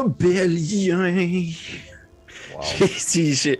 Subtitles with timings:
[0.00, 1.12] Obélien.
[2.54, 2.60] Wow.
[2.88, 3.58] Si,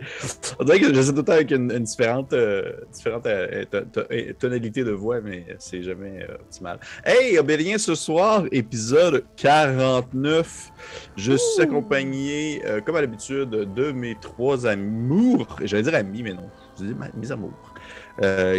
[0.59, 4.33] On dirait que j'essaie tout le temps avec une, une différente, euh, différente euh, euh,
[4.39, 6.79] tonalité de voix, mais c'est jamais euh, optimal.
[7.05, 10.71] Hey, Obélien, ce soir, épisode 49.
[11.15, 15.57] Je suis accompagné, comme à l'habitude, de mes trois amours.
[15.63, 16.49] J'allais dire amis, mais non.
[16.79, 17.73] Je dis mes amours.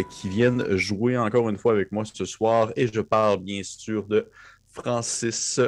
[0.09, 2.71] qui viennent jouer encore une fois avec moi ce soir.
[2.75, 4.29] Et je parle bien sûr de
[4.73, 5.59] Francis,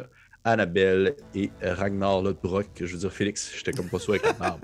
[0.45, 2.67] Annabelle et Ragnar Lodbrok.
[2.79, 4.61] Je veux dire, Félix, j'étais comme pas sûr avec la barbe.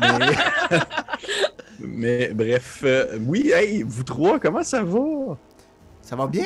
[0.00, 0.36] mais...
[1.80, 5.36] mais bref, euh, oui, hey, vous trois, comment ça va?
[6.02, 6.44] Ça va bien?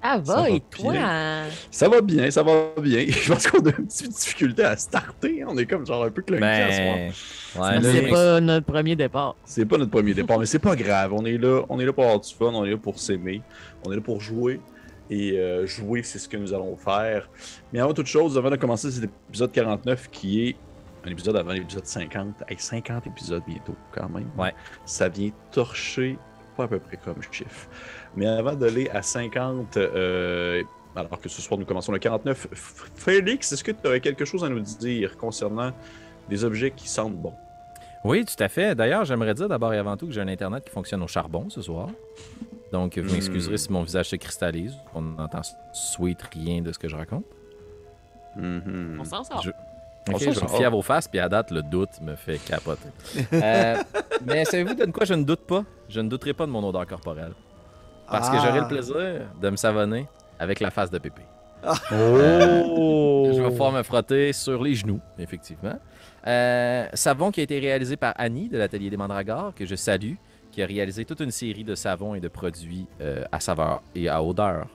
[0.00, 0.92] Ah Ça va, va et toi?
[0.92, 1.44] bien.
[1.72, 3.04] Ça va bien, ça va bien.
[3.08, 5.44] Je pense qu'on a une petite difficulté à starter.
[5.46, 6.78] On est comme genre un peu clunky à ce.
[6.78, 7.12] Ben,
[7.62, 9.34] ouais, là, C'est pas notre premier départ.
[9.44, 11.12] C'est pas notre premier départ, mais c'est pas grave.
[11.14, 13.42] On est là, on est là pour avoir du fun, on est là pour s'aimer,
[13.84, 14.60] on est là pour jouer.
[15.10, 17.28] Et euh, jouer, c'est ce que nous allons faire.
[17.72, 20.56] Mais avant toute chose, avant de commencer cet épisode 49, qui est
[21.04, 24.28] un épisode avant l'épisode 50, hey, 50 épisodes bientôt, quand même.
[24.36, 24.52] Ouais.
[24.84, 26.18] Ça vient torcher,
[26.56, 27.68] pas à peu près comme chiffre.
[28.16, 30.62] Mais avant d'aller à 50, euh,
[30.96, 34.24] alors que ce soir nous commençons le 49, F- Félix, est-ce que tu aurais quelque
[34.24, 35.72] chose à nous dire concernant
[36.28, 37.32] des objets qui sentent bon?
[38.04, 38.74] Oui, tout à fait.
[38.74, 41.48] D'ailleurs, j'aimerais dire d'abord et avant tout que j'ai un Internet qui fonctionne au charbon
[41.48, 41.88] ce soir.
[42.72, 43.12] Donc, vous Hmm.
[43.12, 44.74] m'excuserez si mon visage se cristallise.
[44.94, 45.40] On n'entend
[45.72, 47.24] sweet rien de ce que je raconte.
[48.36, 48.98] Mhm.
[49.00, 49.42] On s'en sort.
[49.42, 49.50] Je-
[50.10, 50.56] On Ok, s'en je me sort.
[50.56, 52.88] fie à vos faces, puis à date, le doute me fait capoter.
[53.32, 53.76] Euh,
[54.24, 55.64] mais savez-vous de quoi je ne doute pas?
[55.88, 57.32] Je ne douterai pas de mon odeur corporelle.
[58.10, 58.42] Parce que Ah.
[58.46, 60.06] j'aurai le plaisir de me savonner
[60.38, 61.22] avec la face de Pépé.
[61.92, 63.30] Oh!
[63.34, 65.78] Je vais pouvoir me frotter sur les genoux, effectivement.
[66.26, 70.14] Euh, savon qui a été réalisé par Annie de l'Atelier des Mandragores, que je salue,
[70.58, 74.08] qui a réalisé toute une série de savons et de produits euh, à saveur et
[74.08, 74.66] à odeur,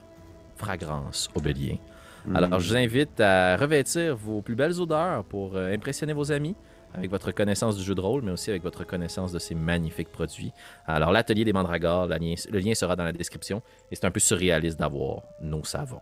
[0.56, 1.76] fragrance, obélien.
[2.24, 2.36] Hmm.
[2.36, 6.56] Alors, je vous invite à revêtir vos plus belles odeurs pour euh, impressionner vos amis
[6.94, 10.08] avec votre connaissance du jeu de rôle, mais aussi avec votre connaissance de ces magnifiques
[10.10, 10.52] produits.
[10.86, 14.10] Alors, l'Atelier des Mandragores, la lien- le lien sera dans la description, et c'est un
[14.10, 16.00] peu surréaliste d'avoir nos savons.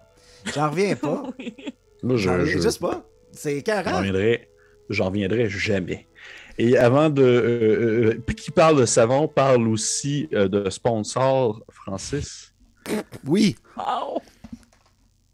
[0.54, 1.25] J'en reviens pas.
[2.04, 3.03] Moi, J'en je, reviens je- juste pas.
[3.32, 3.91] C'est j'en carré.
[3.93, 4.49] reviendrai,
[4.91, 6.06] j'en reviendrai jamais.
[6.58, 7.22] Et avant de.
[7.22, 12.52] euh, euh, puis qui parle de savon, parle aussi euh, de sponsor, Francis?
[13.26, 13.56] Oui.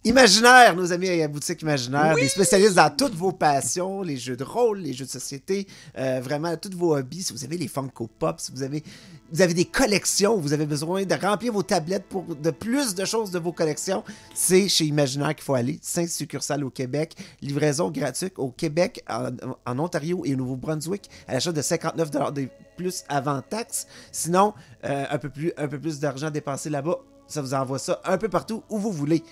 [0.05, 4.37] Imaginaire, nos amis à la boutique Imaginaire, des spécialistes dans toutes vos passions, les jeux
[4.37, 5.67] de rôle, les jeux de société,
[5.99, 7.25] euh, vraiment tous vos hobbies.
[7.25, 8.85] Si vous avez les Funko Pop, si vous avez,
[9.33, 13.05] vous avez des collections, vous avez besoin de remplir vos tablettes pour de plus de
[13.05, 14.05] choses de vos collections,
[14.35, 15.81] c'est chez Imaginaire qu'il faut aller.
[15.83, 19.31] Cinq succursales au Québec, livraison gratuite au Québec, en,
[19.67, 23.89] en Ontario et au Nouveau-Brunswick à l'achat de 59 de plus avant taxe.
[24.13, 24.55] Sinon,
[24.85, 28.17] euh, un peu plus, un peu plus d'argent dépensé là-bas, ça vous envoie ça un
[28.17, 29.23] peu partout où vous voulez.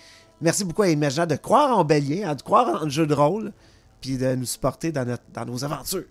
[0.41, 3.53] Merci beaucoup à Imaginaire de croire en Bélien, de croire en le jeu de rôle,
[4.01, 6.05] puis de nous supporter dans, notre- dans nos aventures.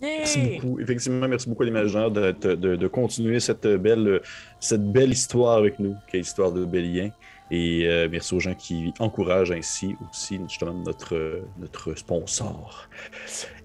[0.00, 0.80] Merci beaucoup.
[0.80, 4.20] Effectivement, merci beaucoup à l'imaginaire de, de, de- de continuer cette belle,
[4.58, 7.10] cette belle histoire avec nous, qui est l'histoire de Bélien.
[7.54, 12.88] Et euh, merci aux gens qui encouragent ainsi aussi justement notre, notre sponsor.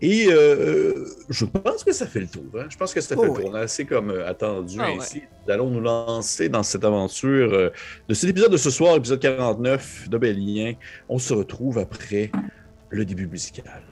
[0.01, 2.43] Et euh, je pense que ça fait le tour.
[2.59, 2.65] hein.
[2.69, 3.41] Je pense que ça fait Oh le oui.
[3.43, 3.51] tour.
[3.51, 4.97] On a assez comme euh, attendu Ah ouais.
[4.97, 5.23] ainsi.
[5.47, 7.69] Nous allons nous lancer dans cette aventure euh,
[8.09, 10.73] de cet épisode de ce soir, épisode 49 de Bélien.
[11.07, 12.29] On se retrouve après
[12.89, 13.83] le début musical.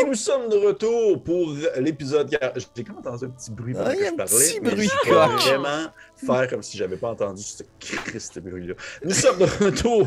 [0.00, 2.28] Et nous sommes de retour pour l'épisode.
[2.74, 4.32] J'ai comme entendu un petit bruit pendant Ah, que je un parlais.
[4.34, 5.30] petit mais bruit je coq.
[5.40, 5.86] vraiment
[6.16, 8.74] faire comme si j'avais pas entendu ce Christ bruit-là.
[9.04, 10.06] Nous sommes de retour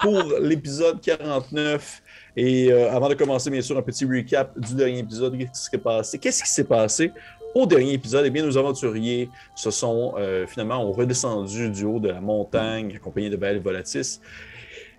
[0.00, 2.02] pour l'épisode 49.
[2.36, 5.36] Et euh, avant de commencer, bien sûr, un petit recap du dernier épisode.
[5.38, 6.18] Qu'est-ce qui s'est passé?
[6.18, 7.12] Qu'est-ce qui s'est passé?
[7.54, 12.00] Au dernier épisode, eh bien, nos aventuriers se sont euh, finalement ont redescendu du haut
[12.00, 14.20] de la montagne, accompagnés de Baal et Volatis.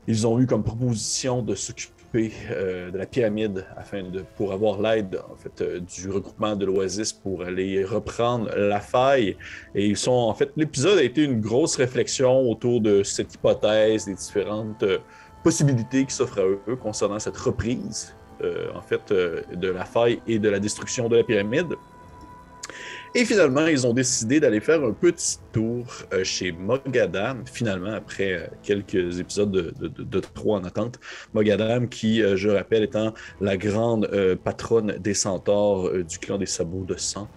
[0.05, 4.79] Ils ont eu comme proposition de s'occuper euh, de la pyramide afin de pour avoir
[4.79, 9.35] l'aide en fait euh, du regroupement de l'Oasis pour aller reprendre la faille.
[9.73, 14.05] Et ils sont en fait l'épisode a été une grosse réflexion autour de cette hypothèse,
[14.05, 14.99] des différentes euh,
[15.43, 18.15] possibilités qui s'offrent à eux concernant cette reprise
[18.75, 21.75] en fait de la faille et de la destruction de la pyramide.
[23.15, 28.33] Et finalement, ils ont décidé d'aller faire un petit tour euh, chez Mogadam, finalement, après
[28.33, 30.99] euh, quelques épisodes de, de, trois en attente.
[31.35, 34.09] Mogadam, qui, euh, je rappelle, étant la grande
[34.43, 37.27] patronne des centaures du clan des sabots de sang.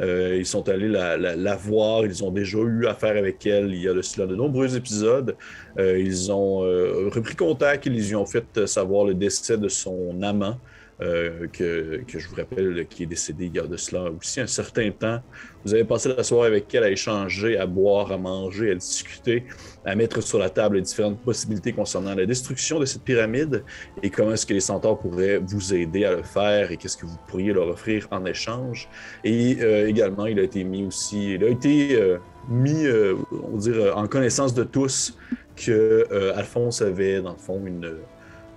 [0.00, 3.94] Ils sont allés la, voir, ils ont déjà eu affaire avec elle il y a
[3.94, 5.36] de cela de nombreux épisodes.
[5.78, 10.58] Ils ont repris contact, ils lui ont fait savoir le décès de son amant,
[11.02, 14.46] euh, que, je vous rappelle, qui est décédé il y a de cela aussi un
[14.46, 15.20] certain temps.
[15.62, 19.44] Vous avez passé la soirée avec elle à échanger, à boire, à manger, à discuter,
[19.84, 23.62] à mettre sur la table les différentes possibilités concernant la destruction de cette pyramide
[24.02, 27.04] et comment est-ce que les centaures pourraient vous aider à le faire et qu'est-ce que
[27.04, 28.88] vous pourriez leur offrir en échange.
[29.22, 32.16] Et euh, également, il a été mis aussi, il a été euh,
[32.48, 32.86] mis,
[33.30, 35.18] on va en connaissance de tous
[35.56, 37.96] que Alphonse avait, dans le fond, une,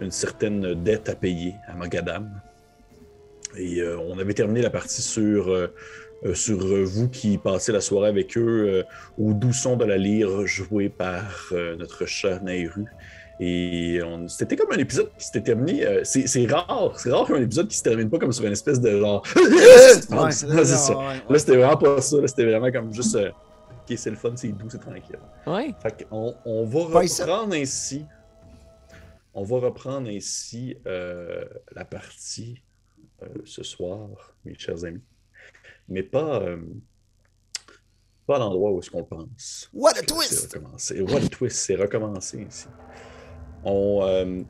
[0.01, 2.30] une certaine dette à payer à Mogadam.
[3.57, 5.74] Et euh, on avait terminé la partie sur, euh,
[6.25, 8.84] euh, sur vous qui passez la soirée avec eux euh,
[9.18, 12.86] au doux son de la lyre joué par euh, notre cher Nairu.
[13.42, 15.86] Et on- c'était comme un épisode qui s'était terminé.
[15.86, 18.51] euh, c'est c'est rare, c'est rare qu'un épisode qui se termine pas comme sur une
[18.51, 19.24] espèce de genre.
[19.36, 20.92] Ouais, c'est ça.
[20.98, 21.13] ouais, ouais.
[21.30, 22.18] Là, c'était vraiment pas ça.
[22.19, 23.16] Là, c'était vraiment comme juste.
[23.16, 25.18] euh, ok, c'est le fun, c'est doux, c'est tranquille.
[25.48, 25.74] Ouais.
[25.81, 28.06] Fait qu'on on va reprendre ainsi.
[29.39, 32.62] On va reprendre ainsi euh, la partie
[33.24, 35.00] euh, ce soir, mes chers amis.
[35.88, 36.57] Mais pas, euh,
[38.27, 39.69] pas à l'endroit où est-ce qu'on pense.
[39.74, 40.53] What a C'est twist!
[40.53, 41.00] recommencé.
[41.00, 42.68] What a twist, c'est recommencé ici.
[43.63, 44.44] On,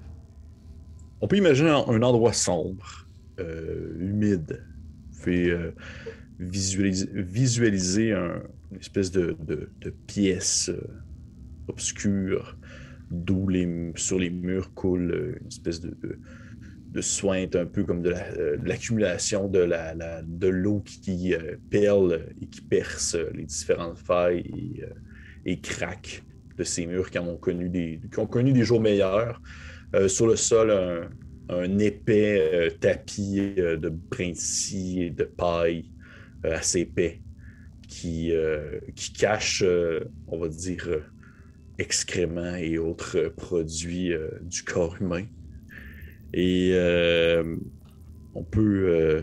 [1.21, 3.07] on peut imaginer un, un endroit sombre,
[3.37, 4.65] humide.
[5.11, 5.71] Fait euh,
[6.39, 8.41] visualiser, visualiser un-
[8.71, 10.71] une espèce de, de- de pièce
[11.67, 12.57] obscure
[13.11, 16.19] d'où les, sur les murs coule euh, une espèce de, de,
[16.91, 22.25] de sointe, un peu comme de euh, l'accumulation de la, de l'eau qui, euh, perle
[22.41, 24.89] et qui perce euh, les différentes failles et, euh,
[25.45, 26.23] et craques
[26.57, 29.41] de ces murs qui ont connu des, qui ont connu des jours meilleurs.
[29.95, 31.09] Euh, sur le sol, un,
[31.49, 35.89] un épais euh, tapis euh, de brincy et de paille
[36.45, 37.21] euh, assez épais
[37.87, 41.01] qui, euh, qui cache, euh, on va dire, euh,
[41.79, 45.25] excréments et autres produits euh, du corps humain.
[46.33, 47.55] Et euh,
[48.35, 49.21] on peut, euh,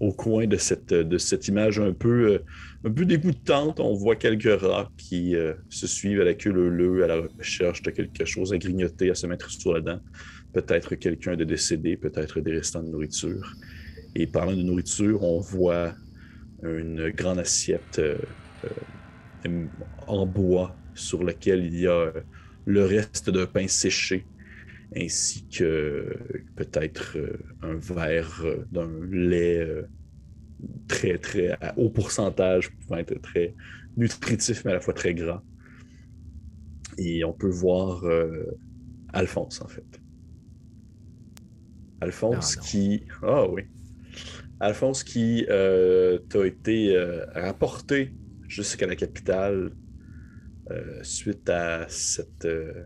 [0.00, 2.42] au coin de cette, de cette image un peu,
[2.84, 5.34] un peu dégoûtante, on voit quelques rats qui
[5.70, 9.14] se suivent à la queue leu à la recherche de quelque chose à grignoter, à
[9.14, 10.00] se mettre sur la dent.
[10.52, 13.54] Peut-être quelqu'un de décédé, peut-être des restants de nourriture.
[14.14, 15.94] Et parlant de nourriture, on voit
[16.62, 18.00] une grande assiette
[20.06, 22.12] en bois sur laquelle il y a euh,
[22.64, 24.26] le reste d'un pain séché,
[24.96, 26.16] ainsi que
[26.56, 29.84] peut-être euh, un verre euh, d'un lait
[30.88, 33.54] très, très à haut pourcentage, pouvant être très
[33.96, 35.42] nutritif, mais à la fois très gras.
[36.98, 38.58] Et on peut voir euh,
[39.12, 40.00] Alphonse, en fait.
[42.00, 42.66] Alphonse Ah, non.
[42.66, 43.02] qui...
[43.22, 43.62] Ah oui.
[44.60, 48.14] Alphonse qui euh, t'a été euh, rapporté
[48.48, 49.72] jusqu'à la capitale
[51.02, 52.84] suite à cette euh,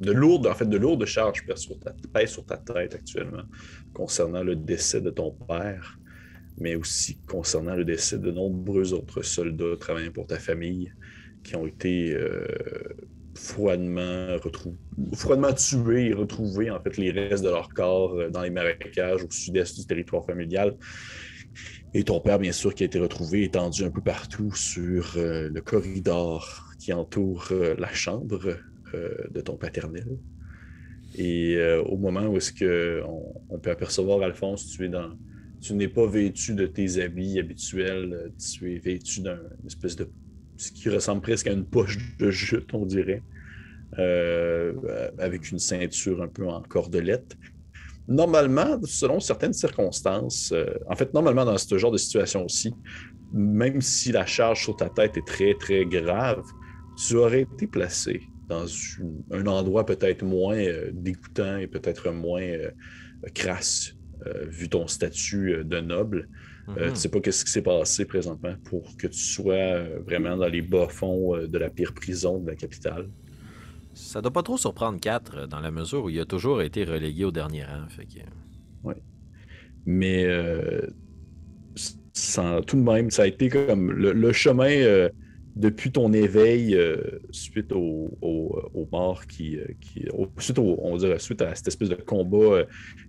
[0.00, 3.44] de lourde, en fait, de lourdes charges pèsent sur ta, tête actuellement
[3.94, 5.98] concernant le décès de ton père,
[6.58, 10.92] mais aussi concernant le décès de nombreux autres soldats travaillant pour ta famille
[11.44, 12.46] qui ont été euh,
[13.34, 14.36] froidement,
[15.14, 19.22] froidement tués et retrouvés, en fait, les restes de leur corps euh, dans les marécages
[19.22, 20.76] au sud-est du territoire familial.
[21.94, 25.48] Et ton père, bien sûr, qui a été retrouvé étendu un peu partout sur euh,
[25.48, 28.56] le corridor qui entoure euh, la chambre
[28.94, 30.18] euh, de ton paternel.
[31.14, 33.02] Et euh, au moment où est-ce que
[33.50, 35.10] on, peut apercevoir Alphonse, tu es dans,
[35.60, 40.08] tu n'es pas vêtu de tes habits habituels, tu es vêtu d'une espèce de
[40.56, 43.22] ce qui ressemble presque à une poche de jute, on dirait,
[45.18, 47.36] avec une ceinture un peu en cordelette.
[48.08, 50.52] Normalement, selon certaines circonstances,
[50.88, 52.74] en fait, normalement, dans ce genre de situation aussi,
[53.32, 56.42] même si la charge sur ta tête est très, très grave,
[56.96, 62.42] tu aurais été placé dans une- un endroit peut-être moins euh, dégoûtant et peut-être moins
[62.42, 62.70] euh,
[63.34, 63.94] crasse,
[64.26, 66.28] euh, vu ton statut de noble.
[66.78, 66.94] Euh, Mhm.
[66.94, 70.62] tu sais pas qu'est-ce qui s'est passé présentement pour que tu sois vraiment dans les
[70.62, 73.10] bas-fonds de la pire prison de la capitale?
[73.94, 77.24] Ça doit pas trop surprendre 4 dans la mesure où il a toujours été relégué
[77.24, 77.88] au dernier rang.
[77.88, 78.18] Fait que...
[79.86, 80.26] Mais
[82.12, 85.08] sans, tout de même, ça a été comme le, le chemin
[85.54, 86.96] depuis ton éveil euh,
[87.30, 90.06] suite au, au, au mort qui, euh, qui
[90.38, 92.64] suite au, on dire, suite à cette espèce de combat euh,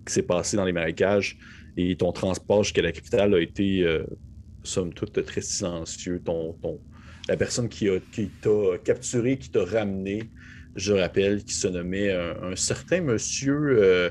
[0.06, 1.38] qui s'est passé dans les marécages
[1.76, 4.04] et ton transport jusqu'à la capitale a été euh,
[4.62, 6.20] somme toute, très silencieux.
[6.24, 6.80] Ton, ton,
[7.28, 10.22] la personne qui, a, qui t'a capturé, qui t'a ramené,
[10.76, 14.10] je rappelle, qui se nommait un, un certain monsieur, euh,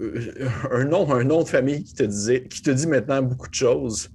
[0.00, 3.48] euh, un, nom, un nom de famille qui te, disait, qui te dit maintenant beaucoup
[3.48, 4.10] de choses.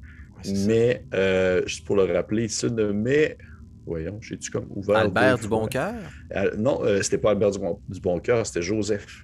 [0.53, 3.37] Mais, euh, juste pour le rappeler, il se nommait.
[3.85, 4.97] Voyons, j'ai-tu comme ouvert.
[4.97, 5.59] Albert du fois?
[5.59, 5.93] Bon Cœur.
[6.35, 9.23] Euh, non, euh, c'était pas Albert du Bon, du Bon Cœur, c'était Joseph.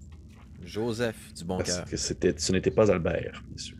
[0.63, 3.77] Joseph du Bon Parce que ce n'était pas Albert, bien sûr.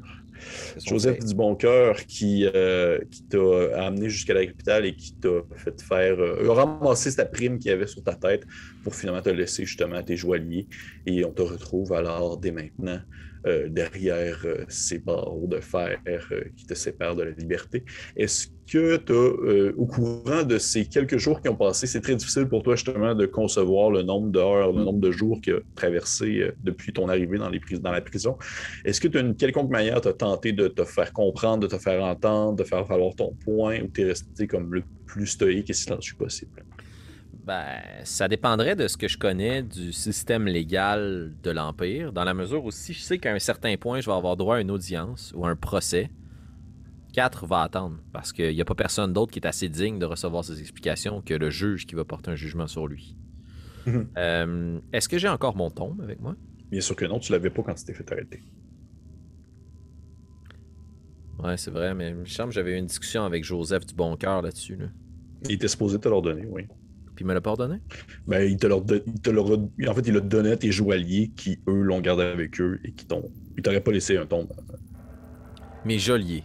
[0.85, 1.27] Joseph père.
[1.27, 5.81] du Bon Cœur qui, euh, qui t'a amené jusqu'à la capitale et qui t'a fait
[5.81, 6.19] faire.
[6.19, 8.43] Euh, a ramassé ta prime qu'il y avait sur ta tête
[8.83, 10.67] pour finalement te laisser justement à tes joailliers.
[11.05, 13.01] Et on te retrouve alors dès maintenant
[13.47, 17.83] euh, derrière euh, ces barreaux de fer euh, qui te séparent de la liberté.
[18.15, 19.13] Est-ce que tu
[19.77, 23.13] au courant de ces quelques jours qui ont passé, c'est très difficile pour toi justement
[23.15, 27.09] de concevoir le nombre d'heures, le nombre de jours qui a traversé euh, depuis ton
[27.09, 28.37] arrivée dans, les pris- dans la prison?
[28.85, 31.77] Est-ce que tu as une quelconque manière de tenté de te faire comprendre, de te
[31.77, 35.69] faire entendre, de faire valoir ton point ou tu es resté comme le plus stoïque
[35.69, 36.51] et silencieux possible?
[37.43, 42.35] Ben, ça dépendrait de ce que je connais du système légal de l'Empire, dans la
[42.35, 44.69] mesure où si je sais qu'à un certain point, je vais avoir droit à une
[44.69, 46.11] audience ou à un procès,
[47.13, 50.05] 4 va attendre, parce qu'il n'y a pas personne d'autre qui est assez digne de
[50.05, 53.17] recevoir ces explications que le juge qui va porter un jugement sur lui.
[53.87, 54.07] Mhm.
[54.17, 56.35] Euh, Est-ce que j'ai encore mon tombe avec moi?
[56.69, 58.41] Bien sûr que non, tu l'avais pas quand tu t'es fait arrêter.
[61.39, 63.95] Ouais, c'est vrai, mais il me semble que j'avais eu une discussion avec Joseph du
[63.95, 64.75] Bon Cœur là-dessus.
[64.75, 64.85] Là.
[65.45, 66.67] Il était supposé te leur donner, oui.
[67.21, 67.75] Puis il me l'a pardonné?
[68.25, 71.29] Ben, il te leur il te leur En fait, il l'a donné à tes joailliers
[71.35, 73.29] qui, eux, l'ont gardé avec eux et qui t'ont.
[73.55, 74.47] Il t'aurait pas laissé un tombe.
[75.85, 76.43] Mes geôliers.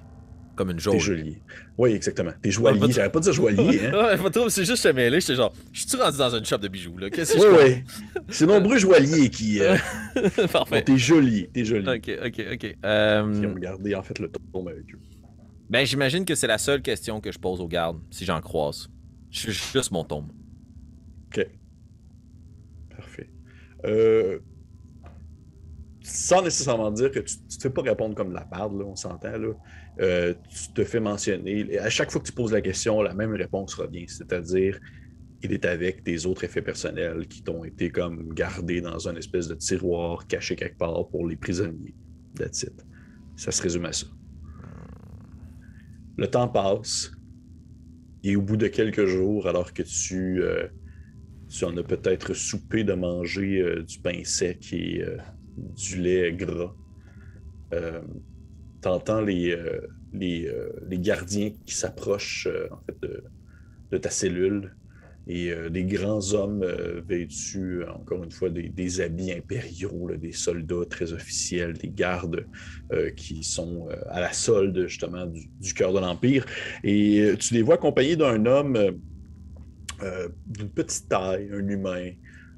[0.54, 0.98] Comme une Tes geôle.
[1.00, 1.42] geôliers.
[1.78, 2.32] Oui, exactement.
[2.42, 2.80] Tes Ouais, joailliers.
[2.80, 3.92] pas de- J'aurais pas dit joaillier, hein.
[3.94, 5.18] Ouais, pas trop, c'est juste je mêlé.
[5.20, 7.08] J'étais genre, je suis rendu dans une shop de bijoux, là?
[7.08, 7.74] Qu'est-ce que Oui, je
[8.18, 8.22] oui.
[8.28, 9.60] C'est nombreux joailliers qui.
[9.62, 9.76] euh?
[10.52, 10.82] Parfait.
[10.82, 11.88] T'es joli, t'es joli.
[11.88, 12.76] Ok, ok, ok.
[12.84, 14.98] Euh, Qui ont gardé, en fait, le tombe avec eux.
[15.70, 18.88] ben, j'imagine que c'est la seule question que je pose aux gardes, si j'en croise.
[19.30, 20.28] Je suis juste mon tombe.
[21.36, 21.46] OK.
[22.96, 23.30] Parfait.
[23.84, 24.38] Euh,
[26.02, 28.96] sans nécessairement dire que tu ne te fais pas répondre comme la barde, là, on
[28.96, 29.52] s'entend, là.
[30.00, 31.78] Euh, tu te fais mentionner.
[31.78, 34.78] À chaque fois que tu poses la question, la même réponse revient, c'est-à-dire
[35.42, 39.48] il est avec des autres effets personnels qui t'ont été comme gardés dans un espèce
[39.48, 41.94] de tiroir caché quelque part pour les prisonniers.
[42.34, 42.84] That's it.
[43.36, 44.06] Ça se résume à ça.
[46.16, 47.12] Le temps passe.
[48.22, 50.66] Et au bout de quelques jours, alors que tu, euh,
[51.48, 55.16] tu en as peut-être soupé de manger euh, du pain sec et euh,
[55.56, 56.74] du lait gras,
[57.72, 58.00] euh,
[58.80, 59.80] t'entends les, euh,
[60.12, 60.50] les,
[60.88, 63.08] les gardiens qui s'approchent en fait,
[63.90, 64.74] de, ta cellule
[65.28, 66.64] et des grands hommes
[67.08, 72.46] vêtus, encore une fois, des, des habits impériaux, des soldats très officiels, des gardes
[73.16, 76.46] qui sont à la solde justement du, cœur de l'Empire.
[76.84, 78.78] Et tu les vois accompagnés d'un homme
[80.02, 82.10] euh, d'une petite taille, un humain,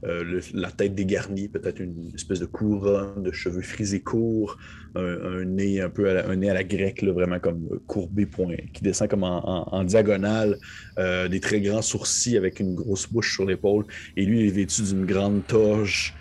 [0.05, 4.57] euh, la tête dégarnie, peut-être une espèce de couronne, de cheveux frisés courts,
[4.95, 8.27] un, nez un peu à la, un nez à la grecque, vraiment comme euh, courbé,
[8.27, 10.57] point, qui descend comme en, en- diagonale,
[10.97, 13.87] des très grands sourcils avec une grosse bouche sur l'épaule.
[14.17, 16.15] Et lui, il est vêtu d'une grande toge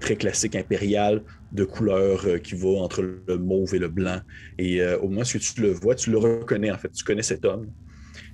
[0.00, 1.22] très classique impériale
[1.52, 4.20] de couleur qui va entre le mauve et le blanc.
[4.58, 7.44] Et au moment où tu le vois, tu le reconnais en fait, tu connais cet
[7.44, 7.70] homme.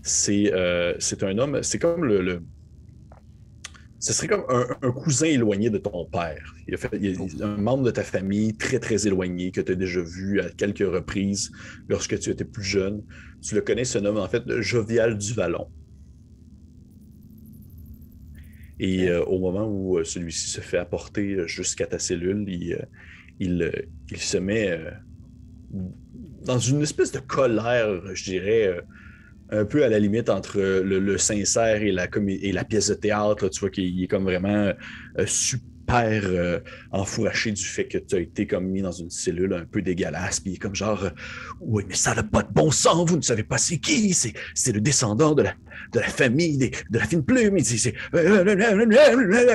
[0.04, 2.44] C'est euh, c'est un homme, c'est comme le, le-
[3.98, 6.54] ce serait comme un, un cousin éloigné de ton père.
[6.68, 9.72] Il a fait, il a un membre de ta famille très, très éloigné que tu
[9.72, 11.50] as déjà vu à quelques reprises
[11.88, 13.02] lorsque tu étais plus jeune.
[13.42, 15.70] Tu le connais, ce nom en fait Jovial du Vallon.
[18.78, 22.74] Et euh, au moment où euh, celui-ci se fait apporter euh, jusqu'à ta cellule, il,
[22.74, 22.82] euh,
[23.38, 23.72] il,
[24.10, 24.78] il se met
[26.44, 28.80] dans une espèce de colère, je dirais,
[29.50, 32.94] un peu à la limite entre le, le sincère et la, et la pièce de
[32.94, 33.48] théâtre.
[33.48, 34.72] Tu vois qu'il est comme vraiment
[35.18, 36.60] euh, super euh,
[36.92, 40.40] enfouraché du fait que tu as été comme mis dans une cellule un peu dégueulasse.
[40.40, 41.10] Puis il est comme genre, euh,
[41.60, 44.32] oui, mais ça n'a pas de bon sens, vous ne savez pas c'est qui, c'est,
[44.54, 45.54] c'est le descendant de la,
[45.92, 47.56] de la famille des- de la fine plume.
[47.58, 47.94] Il, dit, c'est,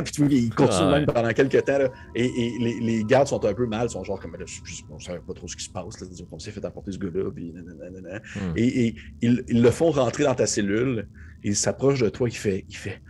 [0.03, 1.77] puis il continue Ah même pendant quelques temps.
[1.79, 1.89] là.
[2.15, 4.45] et et les, les gardes sont un peu mal, sont genre comme, là,
[4.89, 5.99] on ne savait pas trop ce qui se passe.
[5.99, 7.31] Là, on s'est fait apporter ce gars-là.
[7.31, 8.19] Puis, nanana.
[8.35, 8.53] Hmm.
[8.55, 11.07] Et, et ils, ils le font rentrer dans ta cellule.
[11.43, 13.01] Il s'approche de toi, il fait, il fait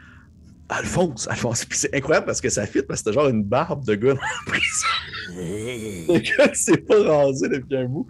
[0.70, 1.66] Alphonse, Alphonse.
[1.66, 4.14] Puis c'est incroyable parce que ça fit, parce que c'était genre une barbe de gars
[4.14, 4.88] dans la prison.
[5.34, 8.08] Le gars s'est pas rasé depuis un bout.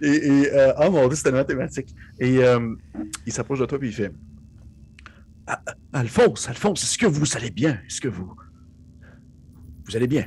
[0.00, 1.88] Et, et euh, oh mon dieu, c'est tellement thématique.
[2.20, 2.74] Et euh,
[3.26, 4.12] il s'approche de toi, puis il fait
[5.46, 7.80] Ah, ah, Alphonse, Alphonse, est-ce que vous allez bien?
[7.86, 8.32] Est-ce que vous.
[9.84, 10.26] Vous allez bien?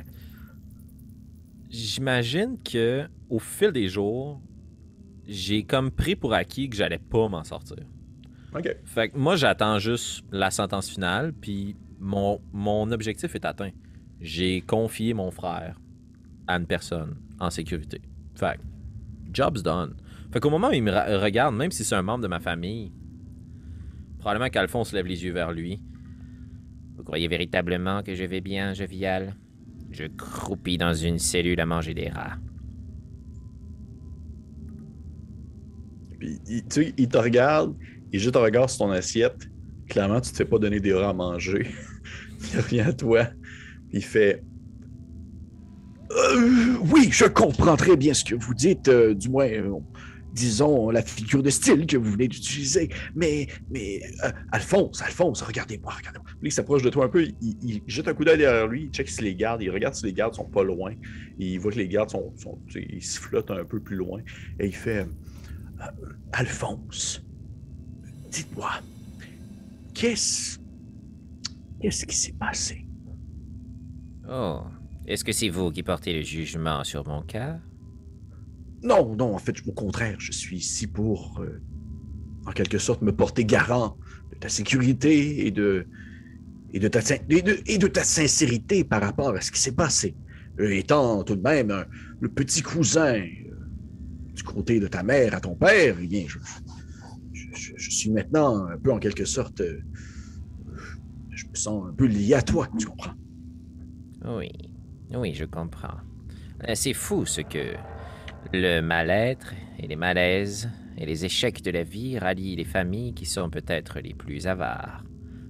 [1.70, 4.42] J'imagine que au fil des jours,
[5.26, 7.86] j'ai comme pris pour acquis que j'allais pas m'en sortir.
[8.54, 8.76] Ok.
[8.84, 13.70] Fait que moi, j'attends juste la sentence finale, puis mon, mon objectif est atteint.
[14.20, 15.80] J'ai confié mon frère
[16.46, 18.00] à une personne en sécurité.
[18.34, 18.62] Fait que,
[19.32, 19.94] job's done.
[20.32, 22.92] Fait qu'au moment où il me regarde, même si c'est un membre de ma famille,
[24.18, 25.80] probablement qu'Alphonse lève les yeux vers lui.
[26.96, 29.34] Vous croyez véritablement que je vais bien, jovial?
[29.90, 32.36] Je croupis dans une cellule à manger des rats.
[36.18, 37.74] Puis, il, tu sais, il te regarde,
[38.12, 39.48] il jette un regard sur ton assiette.
[39.88, 41.66] Clairement, tu te fais pas donner des rats à manger.
[42.52, 43.28] il revient à toi,
[43.92, 44.42] il fait
[46.12, 49.78] Euh, Oui, je comprends très bien ce que vous dites, euh, du moins, euh,
[50.32, 52.88] disons, la figure de style que vous venez d'utiliser.
[53.14, 54.00] Mais, mais,
[54.52, 56.26] Alphonse, Alphonse, regardez-moi, regardez-moi.
[56.42, 59.08] Il s'approche de toi un peu, il, jette un coup d'œil derrière lui, il check
[59.08, 60.94] si les gardes, il regarde si les gardes sont pas loin.
[61.38, 62.32] Il voit que les gardes sont,
[62.74, 64.20] ils se flottent un peu plus loin.
[64.58, 65.06] Et il fait
[66.32, 67.24] Alphonse,
[68.30, 68.70] dites-moi,
[69.94, 70.58] qu'est-ce.
[71.80, 72.86] Qu'est-ce qui s'est passé?
[74.28, 74.62] Oh,
[75.06, 77.58] est-ce que c'est vous qui portez le jugement sur mon cas?
[78.82, 81.62] Non, non, en fait, au contraire, je suis ici pour, euh,
[82.46, 83.98] en quelque sorte, me porter garant
[84.32, 85.86] de ta sécurité et de,
[86.72, 89.74] et de, ta, et de, et de ta sincérité par rapport à ce qui s'est
[89.74, 90.16] passé.
[90.60, 91.86] Euh, étant tout de même un-
[92.20, 93.26] le petit cousin euh,
[94.34, 96.38] du côté de ta mère à ton père, eh bien, je,
[97.80, 99.80] je- suis maintenant un peu en quelque sorte, euh,
[101.30, 103.14] je me sens un peu lié à toi, tu comprends?
[104.24, 104.50] Oui,
[105.14, 105.98] oui, je comprends.
[106.68, 107.74] Euh, C'est fou ce que
[108.52, 113.26] le mal-être et les malaises et les échecs de la vie rallient les familles qui
[113.26, 115.04] sont peut-être les plus avares.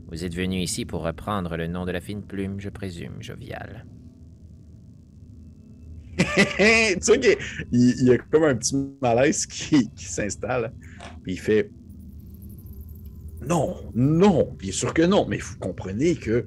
[0.08, 3.86] Vous êtes venu ici pour reprendre le nom de la fine plume, je présume, jovial.
[6.16, 7.36] tu sais qu'il
[7.72, 10.72] il- il y a comme un petit malaise qui, qui s'installe.
[11.22, 11.72] Puis il fait
[13.46, 16.46] Non, non, bien sûr que non, mais vous comprenez que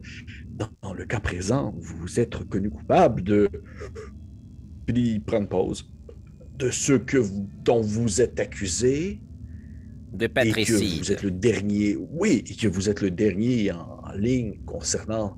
[0.81, 3.49] dans, le cas présent, vous êtes reconnu coupable de.
[4.85, 5.89] Puis il prend une pause.
[6.57, 9.19] De ce que vous- dont vous êtes accusé
[10.13, 10.99] De et que patricide.
[11.03, 11.97] vous êtes le dernier.
[12.11, 15.35] Oui, et que vous êtes le dernier en, en ligne concernant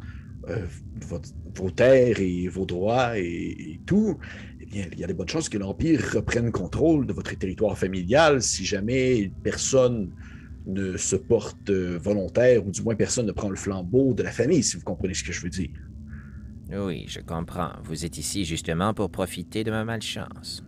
[0.49, 0.65] euh,
[1.07, 4.17] votre- vos terres et vos droits et, et tout.
[4.59, 7.77] Eh bien, il y a de bonnes chances que l'Empire reprenne contrôle de votre territoire
[7.77, 10.11] familial si jamais personne
[10.67, 14.31] ne se porte euh, volontaire ou du moins personne ne prend le flambeau de la
[14.31, 15.69] famille, si vous comprenez ce que je veux dire.
[16.71, 17.73] Oui, je comprends.
[17.83, 20.63] Vous êtes ici justement pour profiter de ma malchance.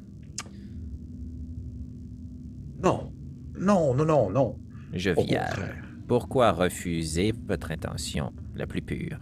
[2.83, 3.11] Non,
[3.57, 4.59] non, non, non, non.
[4.93, 5.45] Jovial.
[5.47, 5.83] contraire.
[6.07, 9.19] Pourquoi refuser votre intention la plus pure?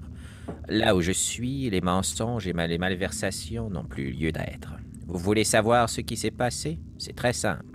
[0.67, 4.75] Là où je suis, les mensonges et les malversations n'ont plus lieu d'être.
[5.07, 6.79] Vous voulez savoir ce qui s'est passé?
[6.97, 7.74] C'est très simple.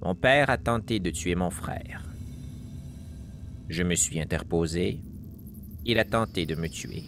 [0.00, 2.04] Mon père a tenté de tuer mon frère.
[3.68, 5.00] Je me suis interposé.
[5.84, 7.02] Il a tenté de me tuer.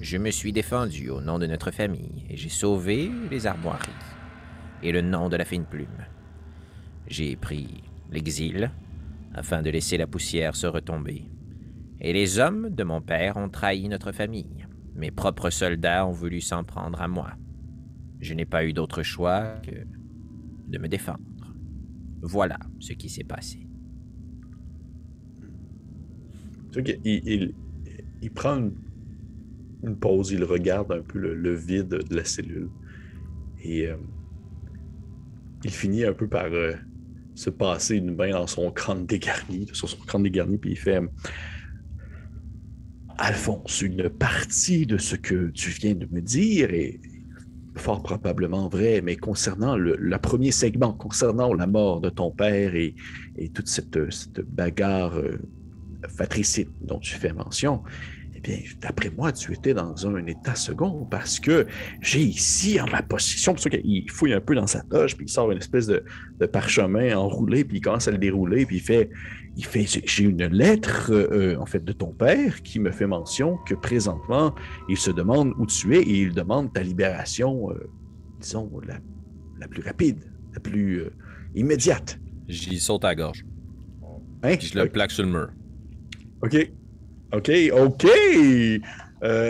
[0.00, 3.88] Je me suis défendu au nom de notre famille et j'ai sauvé les armoiries
[4.82, 6.04] et le nom de la fine plume.
[7.06, 8.70] J'ai pris l'exil
[9.34, 11.24] afin de laisser la poussière se retomber.
[12.00, 14.66] Et les hommes de mon père ont trahi notre famille.
[14.94, 17.32] Mes propres soldats ont voulu s'en prendre à moi.
[18.20, 19.86] Je n'ai pas eu d'autre choix que
[20.68, 21.33] de me défendre.
[22.24, 23.66] Voilà ce qui s'est passé.
[27.04, 27.52] Il,
[28.34, 28.70] prend
[29.82, 32.70] une, pause, il regarde un peu le, le vide de la cellule.
[33.62, 33.96] Et euh,
[35.64, 36.72] il finit un peu par euh,
[37.34, 41.00] se passer une main dans son crâne dégarni, sur son crâne dégarni, puis il fait
[43.18, 46.98] Alphonse, une partie de ce que tu viens de me dire est
[47.76, 52.94] fort probablement vrai, mais concernant le, premier segment, concernant la mort de ton père et,
[53.54, 53.98] toute cette,
[54.40, 55.38] bagarre euh,
[56.08, 57.82] fratricide dont tu fais mention,
[58.36, 61.66] eh bien, d'après moi, tu étais dans un état second parce que
[62.00, 65.26] j'ai ici en ma possession, pour ça qu'il fouille un peu dans sa toche, puis
[65.26, 66.04] il sort une espèce de,
[66.38, 69.10] de parchemin enroulé, puis il commence à le dérouler, puis il fait,
[69.56, 73.56] il fait, j'ai une lettre, euh, en fait, de ton père qui me fait mention
[73.66, 74.54] que présentement,
[74.88, 77.88] il se demande où tu es et il demande ta libération, euh,
[78.40, 78.98] disons, la,
[79.60, 81.12] la plus rapide, la plus euh,
[81.54, 82.18] immédiate.
[82.48, 83.44] J'y saute à la gorge.
[84.42, 84.56] Hein?
[84.58, 85.50] Puis je le plaque sur le mur.
[86.42, 86.72] OK.
[87.32, 88.06] OK, OK.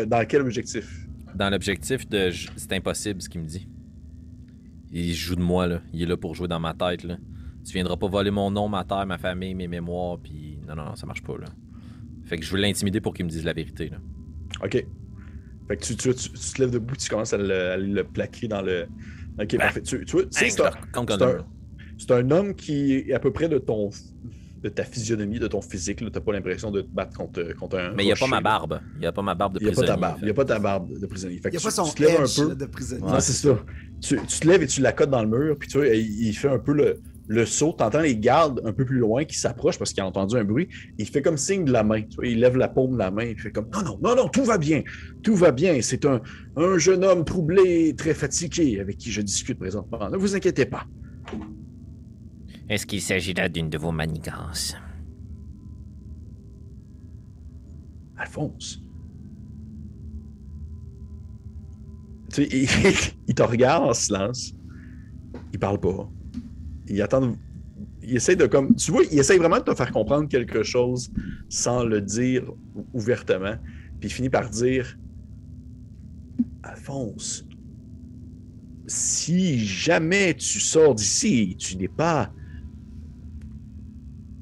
[0.07, 1.09] Dans quel objectif?
[1.35, 3.69] Dans l'objectif de c'est impossible ce qu'il me dit.
[4.93, 5.81] Il joue de moi, là.
[5.93, 7.17] Il est là pour jouer dans ma tête, là.
[7.67, 10.85] Tu viendras pas voler mon nom, ma terre, ma famille, mes mémoires, puis non, non,
[10.85, 11.47] non, ça marche pas, là.
[12.25, 13.99] Fait que je veux l'intimider pour qu'il me dise la vérité, là.
[14.63, 14.71] OK.
[15.69, 18.05] Fait que tu, tu, tu- tu te lèves debout, tu commences à le, à le
[18.05, 18.87] plaquer dans le,
[19.41, 19.83] Ok, parfait.
[19.83, 20.71] Tu, tu sais, Hey, c'est un-
[21.09, 21.47] c'est un,
[21.99, 23.91] c'est un homme qui est à peu près de ton
[24.63, 25.99] de ta physionomie, de ton physique.
[25.99, 27.93] Tu n'as pas l'impression de te battre contre, contre un.
[27.93, 28.81] Mais il n'y a pas ma barbe.
[28.95, 30.01] Il n'y a pas ma barbe de Il n'y a pas prisonnier.
[30.01, 30.19] ta barbe.
[30.23, 31.39] Il n'y a pas ta barbe de prisonnier.
[31.39, 32.55] Fait Il que n'y a tu, pas son tu te lèves edge un peu.
[32.57, 33.03] de prisonnier.
[33.13, 33.65] Non, c'est ça.
[34.01, 36.35] Tu, tu te lèves et tu l'accotes dans le mur, puis tu vois, il, il
[36.35, 37.75] fait un peu le, le saut.
[37.77, 40.45] Tu entends les gardes un peu plus loin qui s'approchent parce qu'il a entendu un
[40.45, 40.69] bruit.
[40.99, 42.03] Il fait comme signe de la main.
[42.03, 43.25] Tu vois, il lève la paume de la main.
[43.25, 44.83] Il fait comme Non, non, non, non, tout va bien.
[45.23, 45.81] Tout va bien.
[45.83, 46.21] C'est un,
[46.57, 50.11] un jeune homme troublé, très fatigué avec qui je discute présentement.
[50.11, 50.87] Ne vous inquiétez pas.
[52.69, 54.77] Est-ce qu'il s'agit là d'une de vos manigances?
[58.17, 58.81] Alphonse.
[62.33, 62.69] Tu sais, il,
[63.29, 64.55] il te regarde en silence.
[65.53, 66.09] Il parle pas.
[66.89, 67.37] Il attend.
[68.37, 68.75] de- comme.
[68.77, 69.03] Tu vois,
[69.39, 71.11] vraiment de te faire comprendre quelque chose
[71.49, 73.57] sans le dire ou- ouvertement.
[74.01, 74.97] Puis il finit par dire
[76.63, 77.47] Alphonse,
[78.87, 82.33] si jamais tu sors d'ici, tu n'es pas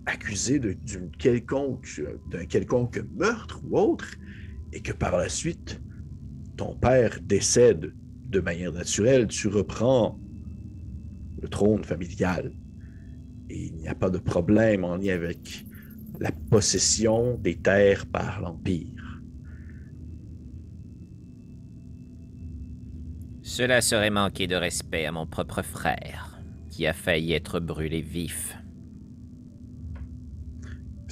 [0.07, 4.07] accusé d'une quelconque, d'un quelconque meurtre ou autre,
[4.73, 5.81] et que par la suite,
[6.57, 7.93] ton père décède
[8.29, 10.19] de manière naturelle, tu reprends
[11.43, 12.53] le trône familial.
[13.51, 15.67] Et il n'y a pas de problème en lien avec
[16.21, 19.21] la possession des terres par l'Empire.
[23.43, 28.57] Cela serait manquer de respect à mon propre frère, qui a failli être brûlé vif.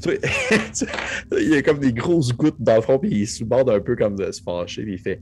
[0.06, 3.80] Il y a comme des grosses gouttes dans le front, puis il se borde un
[3.80, 5.20] peu comme de se fâcher, puis il fait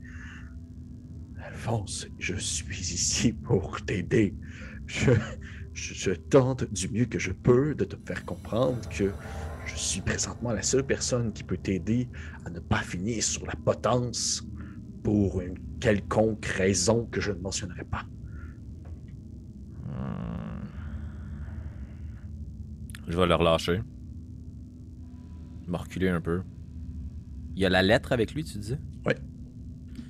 [1.43, 4.33] Alphonse, je suis ici pour t'aider.
[4.89, 9.11] Je, tente du mieux que je peux de te faire comprendre que
[9.65, 12.09] je suis présentement la seule personne qui peut t'aider
[12.45, 14.43] à ne pas finir sur la potence
[15.03, 18.05] pour une quelconque raison que je ne mentionnerai pas.
[23.07, 23.81] Je vais le relâcher.
[25.67, 26.41] Vais reculer un peu.
[27.55, 28.79] Il y a la lettre avec lui, tu disais?
[29.05, 29.15] Ouais.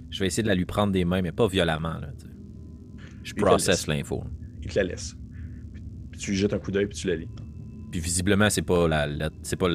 [0.10, 1.98] Je vais essayer de la lui prendre des mains, mais pas violemment.
[2.00, 2.12] Là,
[3.24, 4.24] je processe l'info.
[4.70, 5.16] Il te la laisse.
[6.12, 7.28] Puis tu lui jettes un coup d'œil, puis tu la lis.
[7.92, 9.68] Puis visiblement, c'est pas la lettre, c'est pas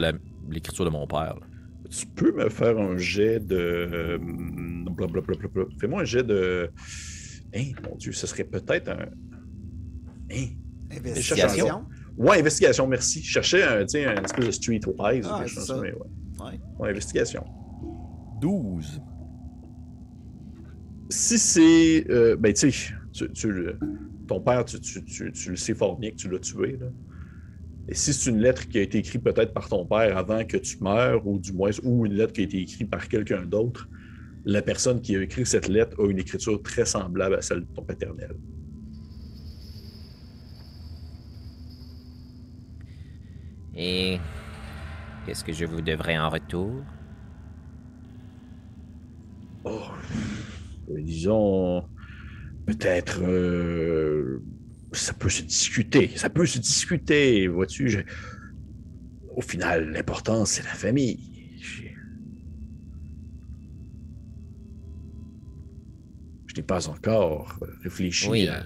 [0.48, 1.35] l'écriture de mon père.
[1.40, 1.46] là.
[1.90, 3.57] Tu peux me faire un jet de.
[3.57, 4.18] euh.
[5.80, 6.70] Fais-moi un jet de.
[7.54, 9.07] Hein, mon Dieu, ce serait peut-être un.
[10.33, 10.46] Hein?
[10.96, 11.85] Investigation.
[12.16, 13.22] Ouais, investigation, merci.
[13.22, 15.26] Je cherchais un, un espèce de streetwise.
[15.28, 15.76] Ah, ou quelque chose ça.
[15.80, 15.98] mais ouais.
[16.40, 16.61] Ouais.
[16.78, 17.44] Ouais, investigation.
[18.40, 19.00] 12.
[21.11, 22.07] Si c'est.
[22.11, 23.66] euh, ben, tu sais, tu-
[24.27, 26.77] ton père, tu, le sais fort bien que tu l'as tué.
[26.77, 26.87] Là.
[27.88, 30.57] Et si c'est une lettre qui a été écrite peut-être par ton père avant que
[30.57, 33.88] tu meurs, ou du moins, ou une lettre qui a été écrite par quelqu'un d'autre,
[34.44, 37.66] la personne qui a écrit cette lettre a une écriture très semblable à celle de
[37.74, 38.35] ton paternel.
[43.77, 44.18] Et
[45.27, 46.83] qu'est-ce que je vous devrais en retour?
[49.64, 49.88] Oh,
[50.88, 51.88] disons,
[52.66, 54.42] peut-être, euh,
[54.92, 57.88] ça peut se discuter, ça peut se discuter, vois-tu.
[57.88, 58.00] je-
[59.37, 61.18] Au final, l'important, c'est la famille.
[66.46, 68.48] Je n'ai pas encore réfléchi Oui.
[68.48, 68.64] à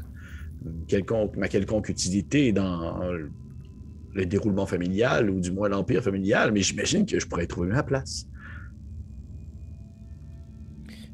[0.86, 3.32] quelconque, ma quelconque utilité dans le-
[4.12, 7.82] le déroulement familial, ou du moins l'empire familial, mais j'imagine que je pourrais trouver ma
[7.82, 8.26] place.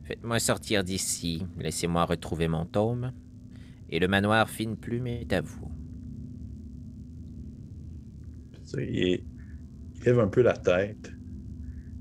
[0.05, 3.13] Faites-moi sortir d'ici, laissez-moi retrouver mon tome,
[3.89, 5.71] et le manoir fine plume est à vous.
[8.79, 9.25] Il,
[10.05, 11.13] lève un peu la tête.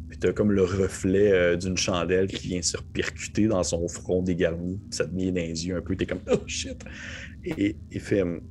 [0.09, 4.21] Puis t'as comme le reflet euh, d'une chandelle qui vient se percuter dans son front
[4.21, 4.79] dégarni.
[4.89, 5.95] Puis Ça te met les yeux un peu.
[5.95, 6.83] T'es comme oh shit.
[7.43, 8.41] Et il fait Euh,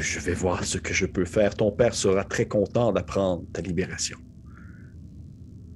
[0.00, 1.54] Je vais voir ce que je peux faire.
[1.54, 4.18] Ton père sera très content d'apprendre ta libération.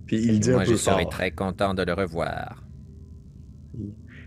[0.07, 1.11] Puis il dit Moi, un je peu serai fort.
[1.11, 2.63] très content de le revoir.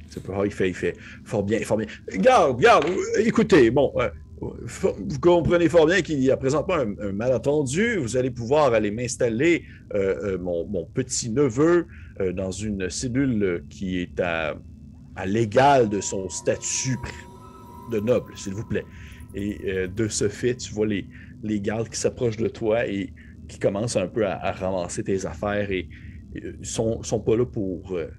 [0.09, 1.87] C'est pas il fait, il fait fort bien, fort bien.
[2.15, 2.85] Garde, garde,
[3.19, 4.09] écoutez, bon, euh,
[4.41, 7.97] vous comprenez fort bien qu'il y a présentement un, un malentendu.
[7.97, 11.87] Vous allez pouvoir aller m'installer, euh, euh, mon, mon petit-neveu,
[12.33, 14.55] dans une cellule qui est à,
[15.15, 16.97] à l'égal de son statut
[17.93, 18.85] de noble, s'il vous plaît.
[19.35, 21.07] Et de ce fait, tu vois les,
[21.43, 23.13] les gardes qui s'approchent de toi et
[23.49, 25.89] qui commencent un peu à, à ramasser tes affaires et,
[26.33, 27.93] et, euh, sont, sont pas là pour.
[27.97, 28.09] euh,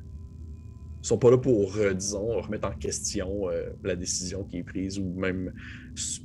[1.02, 3.48] sont pas là pour, euh, disons, remettre en question
[3.82, 5.52] la décision qui est prise ou même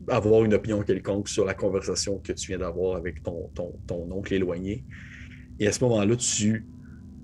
[0.09, 4.11] avoir une opinion quelconque sur la conversation que tu viens d'avoir avec ton, ton, ton
[4.11, 4.85] oncle éloigné.
[5.59, 6.67] Et à ce moment-là, tu,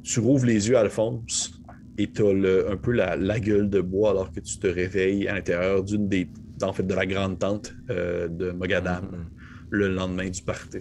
[0.02, 1.52] tu rouvres les yeux, Alphonse,
[1.98, 5.28] et tu as un peu la, la gueule de bois alors que tu te réveilles
[5.28, 6.32] à l'intérieur d'une des.
[6.64, 9.30] En fait, de la grande tente euh, de Mogadam Mhm.
[9.72, 10.80] le lendemain du party,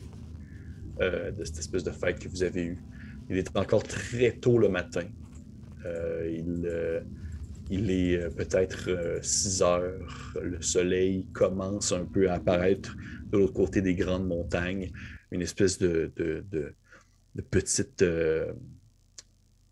[1.00, 2.78] euh, de cette espèce de fête que vous avez eue.
[3.28, 5.04] Il est encore très tôt le matin.
[5.84, 7.00] Euh, il, euh,
[7.70, 10.34] il est peut-être 6 heures.
[10.42, 12.96] Le soleil commence un peu à apparaître
[13.30, 14.90] de l'autre côté des grandes montagnes.
[15.30, 16.74] Une espèce de, de, de-
[17.50, 18.04] petite.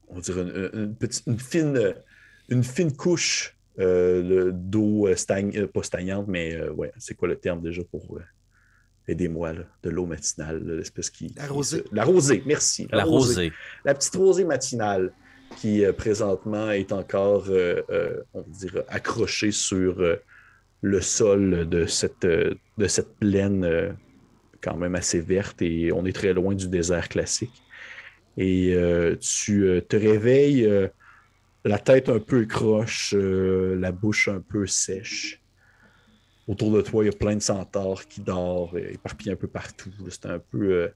[0.09, 1.95] on dirait une, une petite, une fine,
[2.49, 7.83] une fine couche euh, d'eau euh, pas stagnante, mais ouais, c'est quoi le terme déjà
[7.85, 8.19] pour.
[9.09, 11.33] Aidez-moi, de l'eau matinale, l'espèce qui.
[11.37, 11.79] La qui rosée.
[11.79, 12.87] se- La rosée, merci.
[12.93, 13.53] La rosée.
[13.85, 15.13] La petite rosée matinale
[15.57, 20.17] qui euh, présentement est encore, euh, euh, on va dire, accrochée sur euh,
[20.83, 23.91] le sol de cette, euh, de cette plaine euh,
[24.61, 27.63] quand même assez verte et on est très loin du désert classique.
[28.37, 30.87] Et euh, tu euh, te réveilles, euh,
[31.65, 35.38] la tête un peu croche, euh, la bouche un peu sèche.
[36.49, 39.93] Autour de toi, il y a plein de centaures qui dorment, éparpillés un peu partout.
[40.11, 40.89] C'est un peu, euh,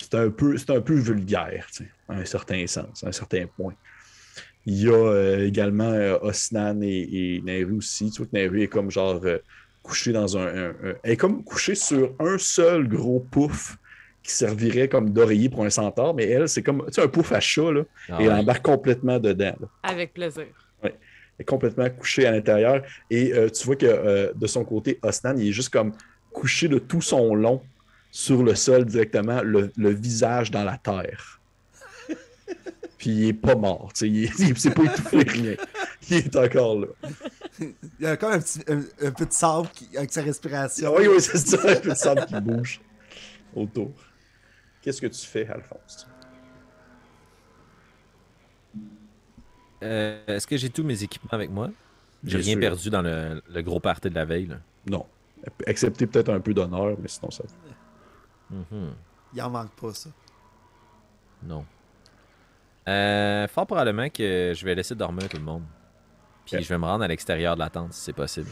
[0.00, 3.12] c'est un peu, c'est un peu vulgaire, tu sais, à un certain sens, à un
[3.12, 3.74] certain point.
[4.66, 8.10] Il y a euh, également euh, Osnan et, et Nehru aussi.
[8.10, 9.38] Tu vois que Nehru est comme genre euh,
[9.82, 13.76] couché dans un, un- un- Elle est comme couchée sur un seul gros pouf
[14.22, 17.32] qui servirait comme d'oreiller pour un centaure, mais elle, c'est comme tu sais, un pouf
[17.32, 19.54] à chat, là, Ah et elle embarque complètement dedans.
[19.60, 19.68] là.
[19.82, 20.54] Avec plaisir.
[21.38, 22.82] Est complètement couchée à l'intérieur.
[23.10, 25.92] Et euh, tu vois que euh, de son côté, Osnan, il est juste comme
[26.32, 27.62] couché de tout son long
[28.10, 31.40] sur le sol directement, le, le visage dans la terre.
[32.98, 35.54] Puis il est pas mort, il est- il s'est pas étouffé, rien.
[36.10, 36.86] Il est encore là.
[37.60, 40.94] Il y a comme un, petit, un, un peu de sable qui- avec sa respiration.
[40.96, 42.80] Oui, oui, c'est ça, un peu de sable qui bouge
[43.54, 43.92] autour.
[44.82, 46.06] Qu'est-ce que tu fais, Alphonse?
[49.84, 51.70] Euh, Est-ce que j'ai tous mes équipements avec moi?
[52.24, 52.60] J'ai rien sûr.
[52.60, 54.46] perdu dans le, le gros party de la veille.
[54.46, 54.56] là.
[54.86, 55.06] Non.
[55.66, 57.44] Accepter peut-être un peu d'honneur, mais sinon ça.
[58.50, 58.92] Mhm.
[59.34, 60.10] Il en manque pas, ça.
[61.42, 61.64] Non.
[62.88, 65.62] Euh, fort probablement que je vais laisser dormir tout le monde.
[66.46, 68.48] Puis je vais me rendre à l'extérieur de la tente si c'est possible.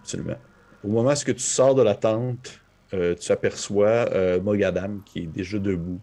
[0.00, 0.36] Absolument.
[0.84, 2.60] Au moment où tu sors de la tente,
[2.94, 6.00] euh, tu aperçois euh, Mogadam qui est déjà debout.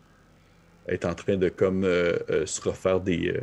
[0.87, 3.41] Elle est en train de comme euh, euh, se refaire des euh,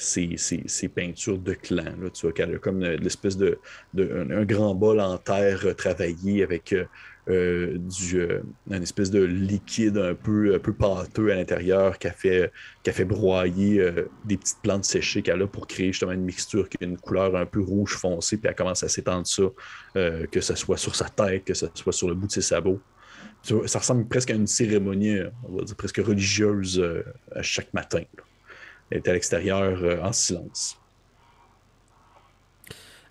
[0.00, 1.84] ses, peintures de clan.
[2.12, 3.58] Tu vois qu'elle a comme l'espèce de,
[3.96, 6.84] un, grand bol en terre travaillé avec euh,
[7.28, 7.78] euh,
[8.14, 13.84] euh, une espèce de liquide un peu, pâteux à l'intérieur qui a fait, broyer
[14.24, 17.36] des petites plantes séchées qu'elle a pour créer justement une mixture qui a une couleur
[17.36, 19.44] un peu rouge foncé, puis elle commence à s'étendre ça,
[19.94, 22.80] que ce soit sur sa tête, que ce soit sur le bout de ses sabots.
[23.42, 26.82] Ça ressemble presque à une cérémonie, on va dire presque religieuse
[27.34, 28.02] à chaque matin.
[28.90, 30.76] Elle est à l'extérieur euh, en silence.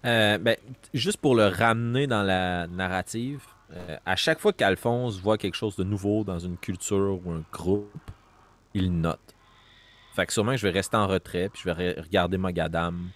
[0.05, 0.55] Euh, ben,
[0.93, 3.41] juste pour le ramener dans la narrative,
[3.73, 7.43] euh, à chaque fois qu'Alphonse voit quelque chose de nouveau dans une culture ou un
[7.51, 8.11] groupe,
[8.73, 9.19] il note.
[10.15, 13.09] Fait que sûrement je vais rester en retrait, puis je vais re- regarder Mogadam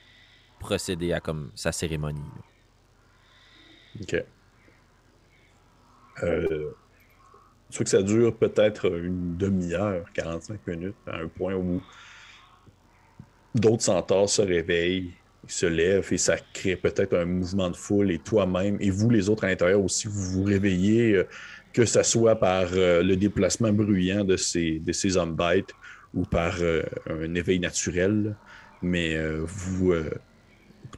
[0.59, 2.21] procéder à comme sa cérémonie.
[4.01, 4.15] OK.
[6.23, 6.71] Euh,
[7.69, 11.81] tu vois que ça dure peut-être une demi-heure, 45 minutes, à un point où
[13.55, 15.11] d'autres centaures se réveillent,
[15.47, 19.29] se lèvent et ça crée peut-être un mouvement de foule et toi-même et vous les
[19.29, 21.27] autres à l'intérieur aussi, vous vous réveillez, euh,
[21.73, 25.73] que ce soit par euh, le déplacement bruyant de ces, de ces hommes bêtes
[26.13, 28.35] ou par euh, un éveil naturel.
[28.81, 29.93] Mais vous,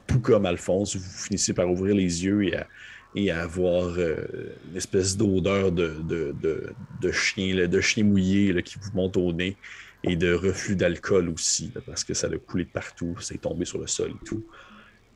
[0.08, 2.66] tout comme Alphonse, vous finissez par ouvrir les yeux et à,
[3.14, 8.74] et à avoir une espèce d'odeur de, de, de, de chien, de chien mouillé qui
[8.82, 9.56] vous monte au nez
[10.02, 13.64] et de reflux d'alcool aussi, là, parce que ça a coulé de partout, c'est tombé
[13.64, 14.44] sur le sol et tout.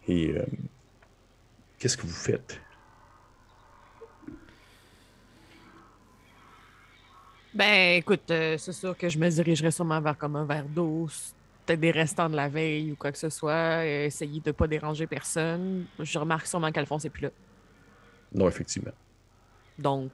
[0.08, 0.44] Et euh,
[1.78, 2.60] qu'est-ce que vous faites?
[7.52, 11.08] Ben, écoute, euh, c'est sûr que je me dirigerais sûrement vers comme un verre d'eau,
[11.66, 14.66] peut-être des restants de la veille ou quoi que ce soit, euh, essayer de pas
[14.66, 15.86] déranger personne.
[15.98, 17.30] Je remarque sûrement qu'Alphonse est plus là.
[18.32, 18.92] Non, effectivement.
[19.78, 20.12] Donc,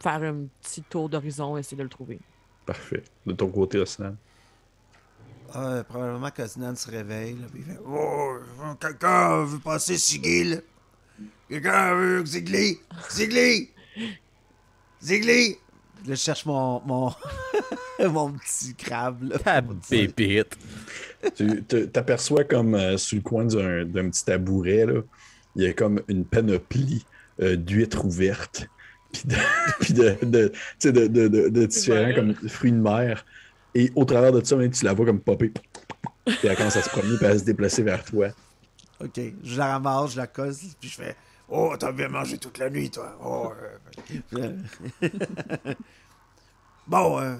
[0.00, 2.18] faire un petit tour d'horizon, essayer de le trouver.
[2.68, 3.02] Parfait.
[3.24, 4.14] De ton côté, Osnan.
[5.54, 8.36] Ah, probablement que Sinan se réveille, là, puis il fait Oh,
[8.78, 10.62] quelqu'un veut passer Sigil?
[11.48, 12.78] Quelqu'un veut Zigli?
[13.10, 13.70] Zigli?
[15.02, 15.56] Zigli?
[16.06, 17.10] Là, je cherche mon, mon,
[18.10, 19.38] mon petit crabe, là.
[19.38, 20.58] Ta bébite.
[21.34, 25.00] tu t'aperçois comme euh, sur le coin d'un d'un petit tabouret, là,
[25.56, 27.06] il y a comme une panoplie
[27.40, 28.68] euh, d'huîtres ouvertes,
[29.12, 29.36] puis de,
[29.80, 33.24] puis de, de, tu sais, de, de, de- de différents comme fruits de mer.
[33.74, 35.52] Et au travers de ça, même, tu la vois comme popper
[36.24, 38.28] Puis elle commence à se promener, puis à se déplacer vers toi.
[39.00, 41.16] Ok, je la ramasse, je la cause, puis je fais
[41.50, 43.16] Oh, t'as bien mangé toute la nuit, toi.
[43.22, 43.52] Oh,
[44.34, 44.52] euh.
[46.86, 47.36] bon, euh...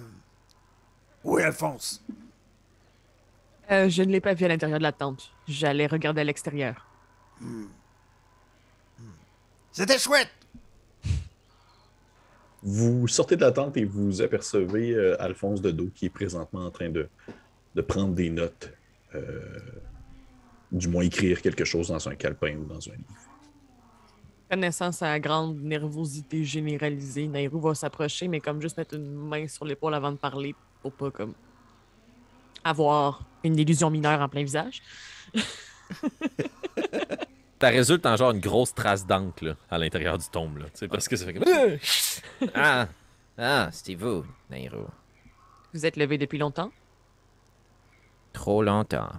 [1.25, 2.03] où est Alphonse?
[3.71, 5.31] Euh, je ne l'ai pas vu à l'intérieur de la tente.
[5.47, 6.87] J'allais regarder à l'extérieur.
[9.73, 10.31] C'était chouette
[12.63, 16.67] Vous sortez de la tente et vous apercevez euh, Alphonse de dos qui est présentement
[16.67, 17.09] en train de,
[17.75, 18.73] de prendre des notes.
[19.15, 19.41] euh,
[20.71, 23.05] du moins écrire quelque chose dans un calepin ou dans un livre.
[24.51, 29.65] Connaissant sa grande nervosité généralisée, Nairou va s'approcher, mais comme juste mettre une main sur
[29.65, 31.35] l'épaule avant de parler pour pas comme
[32.65, 34.83] avoir une illusion mineure en plein visage.
[37.61, 40.59] Ça résulte en genre une grosse trace d'encre là, à l'intérieur du tombe.
[40.59, 41.45] Là, tu sais, parce que ça fait comme.
[42.55, 42.87] Ah,
[43.37, 44.87] ah, c'est vous, Nairo.
[45.75, 46.71] Vous êtes levé depuis longtemps?
[48.33, 49.11] Trop longtemps.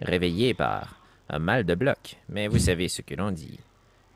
[0.00, 0.96] Réveillé par
[1.28, 2.16] un mal de bloc.
[2.28, 3.58] Mais vous savez ce que l'on dit.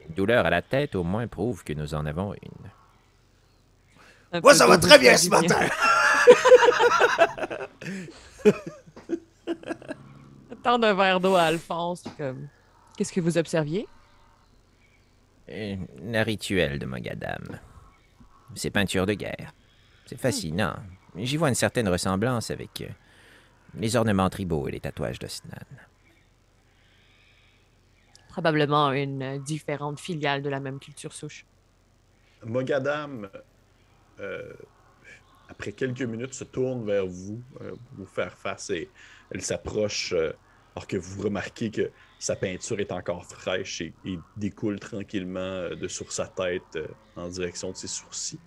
[0.09, 2.71] Une douleur à la tête au moins prouve que nous en avons une.
[4.33, 5.69] Un Moi, ça va très bien ce matin
[10.63, 12.49] Tant d'un verre d'eau à Alphonse, comme.
[12.97, 13.89] Qu'est-ce que vous observiez?
[15.49, 17.59] Euh, Le rituel de Mogadam.
[18.55, 19.53] Ces peintures de guerre.
[20.07, 20.77] C'est fascinant.
[21.17, 22.89] J'y vois une certaine ressemblance avec euh,
[23.75, 25.59] les ornements tribaux et les tatouages d'Osnan.
[28.29, 31.45] Probablement une euh, différente filiale de la même culture souche.
[32.45, 33.29] Mogadam,
[34.21, 34.53] euh,
[35.49, 38.89] après quelques minutes, se tourne vers vous, euh, pour vous faire face et
[39.31, 40.33] elle s'approche, euh,
[40.77, 43.93] alors que vous remarquez que sa peinture est encore fraîche et,
[44.37, 48.41] découle tranquillement euh, de sur sa tête euh, en direction de ses sourcils.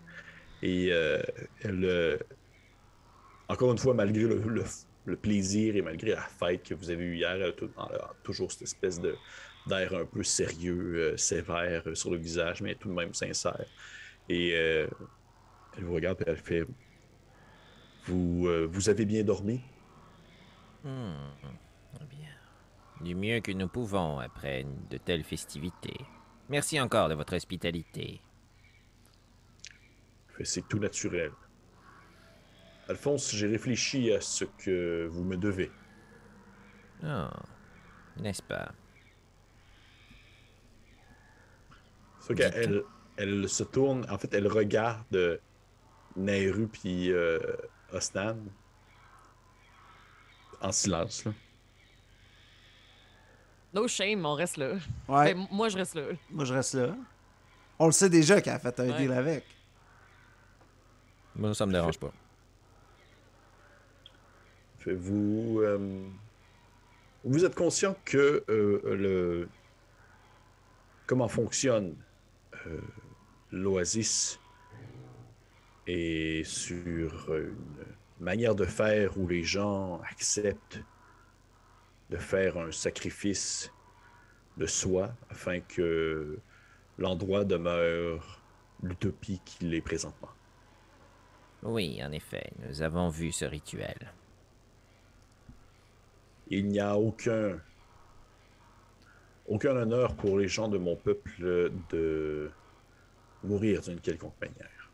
[0.62, 1.22] Et euh,
[1.62, 2.18] elle, euh,
[3.48, 7.32] encore une fois, malgré le, plaisir et malgré la fête que vous avez eue hier,
[7.32, 9.16] elle a, toujours cette espèce de
[9.68, 13.66] d'air un peu sérieux, sévère sur le visage, mais tout de même sincère.
[14.30, 14.90] Et elle
[15.82, 16.66] vous regarde et elle fait
[18.06, 19.62] Vous, vous avez bien dormi
[20.86, 21.67] bien.
[23.02, 26.06] Du mieux que nous pouvons après de telles festivités.
[26.50, 28.22] Merci encore de votre hospitalité.
[30.40, 31.32] Elle C'est tout naturel.
[32.88, 35.72] Alphonse, j'ai réfléchi à ce que vous me devez.
[37.04, 37.28] Oh,
[38.18, 38.72] n'est-ce pas?
[42.36, 42.84] Qu'elle
[43.18, 45.38] elle se tourne, en fait, elle regarde euh,
[46.16, 47.40] Nehru puis euh,
[47.92, 48.38] Osnan
[50.62, 51.26] en silence.
[51.26, 51.34] là.
[53.74, 54.74] No shame, on reste là.
[55.08, 56.04] Ouais, Ben, moi, je reste là.
[56.32, 56.96] moi je reste là.
[57.80, 58.98] On le sait déjà qu'elle a fait un Ouais.
[58.98, 59.44] deal avec.
[61.36, 62.12] Moi, ça me dérange pas.
[64.90, 66.08] Vous, euh,
[67.26, 69.50] vous êtes conscient que euh, le
[71.06, 71.94] comment fonctionne
[72.66, 72.80] euh,
[73.52, 74.40] l'Oasis
[75.88, 77.56] est sur une
[78.22, 80.80] manière de faire où les gens acceptent
[82.10, 83.72] de faire un sacrifice
[84.58, 86.40] de soi afin que
[86.98, 88.42] l'endroit demeure
[88.82, 90.30] l'utopie qu'il est présentement.
[91.64, 94.14] Oui, en effet, nous avons vu ce rituel.
[96.50, 97.60] Il n'y a aucun
[99.48, 102.52] aucun honneur pour les gens de mon peuple de
[103.44, 104.92] mourir d'une quelconque manière.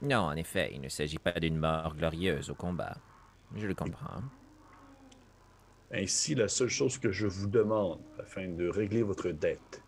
[0.00, 2.96] Non, en effet, il ne s'agit pas d'une mort glorieuse au combat.
[3.54, 4.22] Je le comprends.
[5.96, 9.80] Ainsi, la seule chose que je vous demande afin de régler votre dette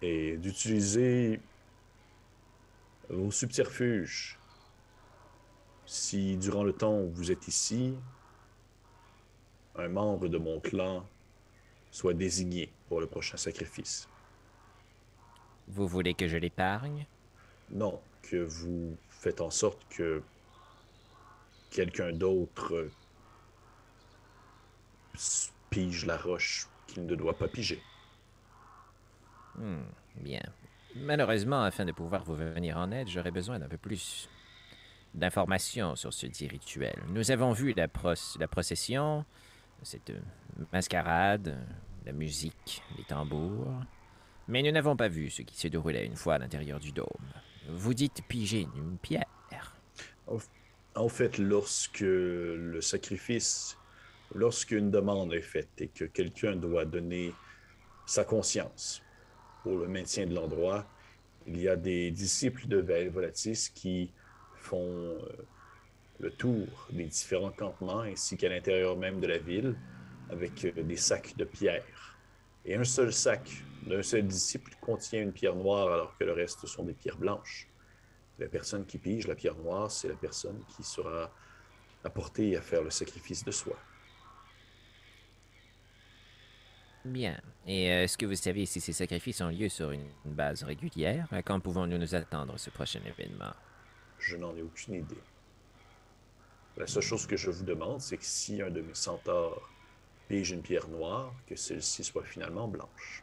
[0.00, 1.40] est d'utiliser
[3.10, 4.38] vos subterfuges.
[5.84, 7.94] Si durant le temps où vous êtes ici,
[9.76, 11.06] un membre de mon clan
[11.90, 14.08] soit désigné pour le prochain sacrifice.
[15.68, 17.04] Vous voulez que je l'épargne?
[17.70, 20.22] Non, que vous faites en sorte que
[21.70, 22.88] quelqu'un d'autre
[25.70, 27.82] pige la roche qu'il ne doit pas piger.
[29.56, 29.82] Hmm,
[30.16, 30.42] bien.
[30.96, 34.28] Malheureusement, afin de pouvoir vous venir en aide, j'aurais besoin d'un peu plus
[35.14, 36.96] d'informations sur ce dit rituel.
[37.08, 37.86] Nous avons vu la,
[38.38, 39.24] la procession,
[39.82, 40.12] cette
[40.72, 41.58] mascarade,
[42.04, 43.72] la musique, les tambours,
[44.48, 47.06] mais nous n'avons pas vu ce qui se déroulait une fois à l'intérieur du dôme.
[47.68, 49.26] Vous dites piger une pierre.
[50.94, 53.78] En fait, lorsque le sacrifice,
[54.34, 57.34] lorsqu'une demande est faite et que quelqu'un doit donner
[58.06, 59.02] sa conscience
[59.62, 60.86] pour le maintien de l'endroit,
[61.46, 62.78] il y a des disciples de
[63.08, 64.12] Volatis qui
[64.56, 65.18] font euh,
[66.20, 69.76] le tour des différents campements ainsi qu'à l'intérieur même de la ville
[70.30, 72.16] avec euh, des sacs de pierre.
[72.64, 73.50] Et un seul sac
[73.86, 77.68] d'un seul disciple contient une pierre noire alors que le reste sont des pierres blanches.
[78.38, 81.32] La personne qui pige la pierre noire, c'est la personne qui sera
[82.04, 83.76] apportée à faire le sacrifice de soi.
[87.04, 87.40] Bien.
[87.66, 90.62] Et euh, est-ce que vous savez si ces sacrifices ont lieu sur une, une base
[90.62, 91.26] régulière?
[91.32, 93.52] À quand pouvons-nous nous attendre ce prochain événement?
[94.18, 95.22] Je n'en ai aucune idée.
[96.76, 99.68] La seule chose que je vous demande, c'est que si un de mes centaures
[100.28, 103.22] pige une pierre noire, que celle-ci soit finalement blanche.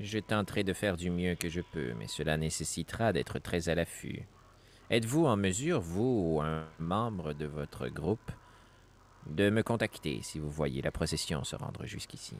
[0.00, 3.74] Je tenterai de faire du mieux que je peux, mais cela nécessitera d'être très à
[3.74, 4.26] l'affût.
[4.90, 8.32] Êtes-vous en mesure, vous ou un membre de votre groupe,
[9.26, 12.36] de me contacter si vous voyez la procession se rendre jusqu'ici?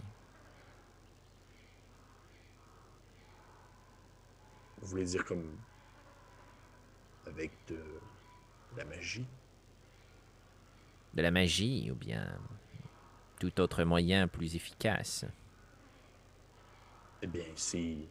[4.80, 5.56] Vous voulez dire comme
[7.26, 9.26] avec de, de la magie?
[11.14, 12.26] De la magie ou bien
[13.38, 15.24] tout autre moyen plus efficace?
[17.22, 18.08] Eh bien, si...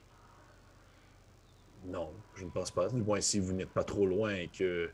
[1.86, 2.89] Non, je ne pense pas.
[2.89, 4.93] Du moins, si vous n'êtes pas trop loin et que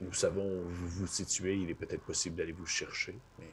[0.00, 3.18] nous savons où vous vous situez, il est peut-être possible d'aller vous chercher.
[3.38, 3.50] Mais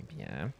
[0.00, 0.52] Eh bien,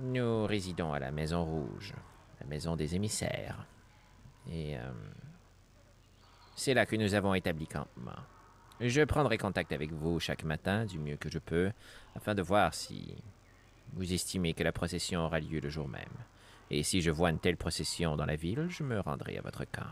[0.00, 1.94] nous résidons à la Maison Rouge,
[2.40, 3.66] la maison des émissaires.
[4.50, 4.90] Et euh,
[6.56, 8.12] c'est là que nous avons établi campement.
[8.80, 11.70] Je prendrai contact avec vous chaque matin du mieux que je peux,
[12.16, 13.14] afin de voir si
[13.92, 16.02] vous estimez que la procession aura lieu le jour même.
[16.70, 19.64] Et si je vois une telle procession dans la ville, je me rendrai à votre
[19.64, 19.86] camp.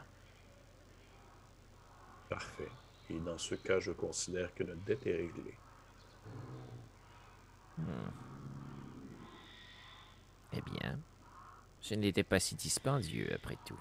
[2.30, 2.68] Parfait.
[3.10, 5.54] Et dans ce cas, je considère que notre dette est réglée.
[10.52, 10.98] Eh bien,
[11.80, 13.80] ce n'était pas si dispendieux après tout.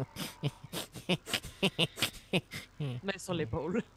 [2.80, 3.82] Main sur l'épaule.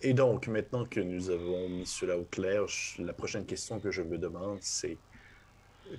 [0.00, 3.90] Et donc, maintenant que nous avons mis cela au clair, je- la prochaine question que
[3.90, 4.96] je me demande, c'est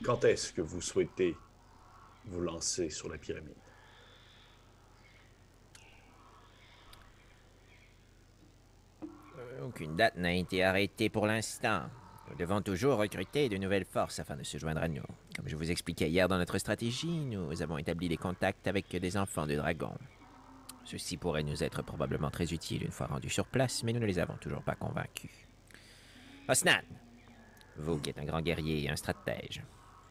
[0.03, 1.35] quand est-ce que vous souhaitez
[2.25, 3.55] vous lancer sur la pyramide?
[9.63, 11.83] Aucune date n'a été arrêtée pour l'instant.
[12.29, 15.03] Nous devons toujours recruter de nouvelles forces afin de se joindre à nous.
[15.35, 19.17] Comme je vous expliquais hier dans notre stratégie, nous avons établi des contacts avec des
[19.17, 19.97] enfants de dragons.
[20.85, 24.05] Ceux-ci pourraient nous être probablement très utiles une fois rendus sur place, mais nous ne
[24.05, 25.31] les avons toujours pas convaincus.
[26.47, 26.81] Osnan,
[27.77, 29.63] vous qui êtes un grand guerrier et un stratège,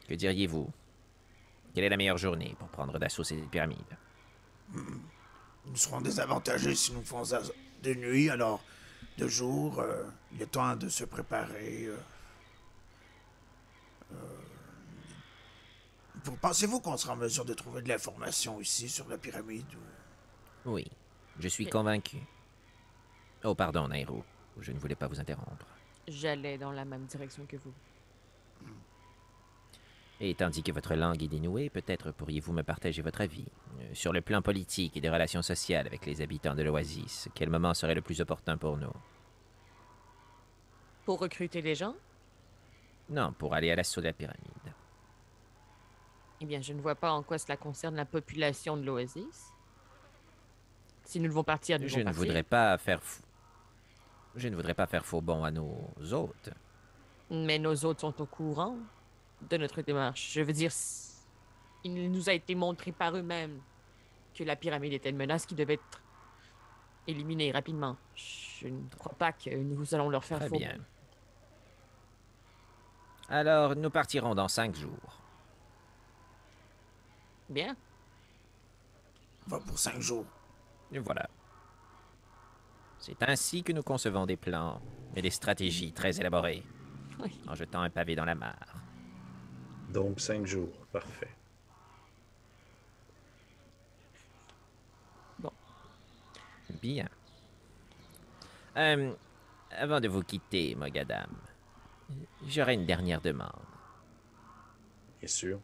[0.06, 0.70] que diriez-vous
[1.74, 3.96] Quelle est la meilleure journée pour prendre d'assaut ces pyramides
[4.74, 7.42] Nous serons désavantagés si nous faisons ça
[7.82, 8.62] de nuit, alors
[9.18, 11.86] de jour, euh, il est temps de se préparer.
[11.86, 11.96] euh.
[14.12, 14.16] Euh,
[16.24, 20.70] pour- Pensez-vous qu'on sera en mesure de trouver de l'information ici sur la pyramide ou-
[20.70, 20.86] Oui,
[21.38, 22.18] je suis convaincu.
[23.44, 24.24] Oh, pardon, Nairo.
[24.60, 25.66] Je ne voulais pas vous interrompre.
[26.08, 27.72] J'allais dans la même direction que vous.
[30.20, 33.46] Et tandis que votre langue est dénouée, peut-être pourriez-vous me partager votre avis
[33.80, 37.28] euh, sur le plan politique et des relations sociales avec les habitants de l'Oasis.
[37.34, 38.92] Quel moment serait le plus opportun pour nous?
[41.04, 41.94] Pour recruter les gens,
[43.08, 44.42] Non, pour aller à l'assaut de la pyramide.
[46.40, 49.52] eh bien, je ne vois pas en quoi cela concerne la population de l'Oasis.
[51.04, 52.20] Si nous devons partir, nous Je ne partir.
[52.22, 53.22] voudrais pas faire fou...
[54.36, 56.50] Je ne voudrais pas faire faux bon à nos hôtes.
[57.30, 58.76] Mais nos autres sont au courant
[59.42, 60.32] de notre démarche.
[60.32, 60.70] Je veux dire,
[61.84, 63.60] il nous a été montré par eux-mêmes
[64.34, 66.00] que la pyramide était une menace qui devait être
[67.06, 67.96] éliminée rapidement.
[68.14, 70.58] Je ne crois pas que nous allons leur faire Très faux.
[70.58, 70.76] bien.
[73.28, 75.20] Alors, nous partirons dans cinq jours.
[77.48, 77.76] Bien.
[79.46, 80.26] Va pour cinq jours.
[80.92, 81.28] Et voilà.
[82.98, 84.80] C'est ainsi que nous concevons des plans
[85.14, 86.62] et des stratégies très élaborées,
[87.20, 87.38] Oui.
[87.46, 88.77] en jetant un pavé dans la mare.
[89.88, 90.72] Donc, cinq jours.
[90.92, 91.30] Parfait.
[96.80, 97.08] Bien.
[98.76, 99.12] Euh,
[99.72, 101.30] avant de vous quitter, Mogadam,
[102.46, 103.50] j'aurais une dernière demande.
[105.18, 105.60] Bien sûr.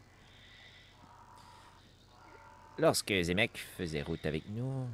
[2.78, 4.88] Lorsque Zemek faisait route avec nous,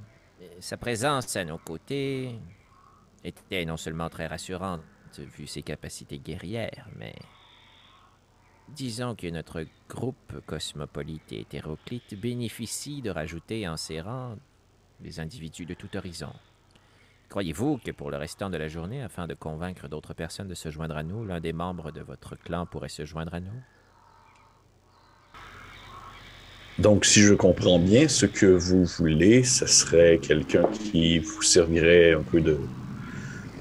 [0.59, 2.39] sa présence à nos côtés
[3.25, 4.83] était non seulement très rassurante
[5.19, 7.15] vu ses capacités guerrières, mais
[8.75, 14.37] disons que notre groupe cosmopolite et hétéroclite bénéficie de rajouter en ses rangs
[15.01, 16.33] des individus de tout horizon.
[17.29, 20.71] Croyez-vous que pour le restant de la journée, afin de convaincre d'autres personnes de se
[20.71, 23.63] joindre à nous, l'un des membres de votre clan pourrait se joindre à nous?
[26.79, 32.15] Donc, si je comprends bien, ce que vous voulez, ce serait quelqu'un qui vous servirait
[32.15, 32.59] un peu de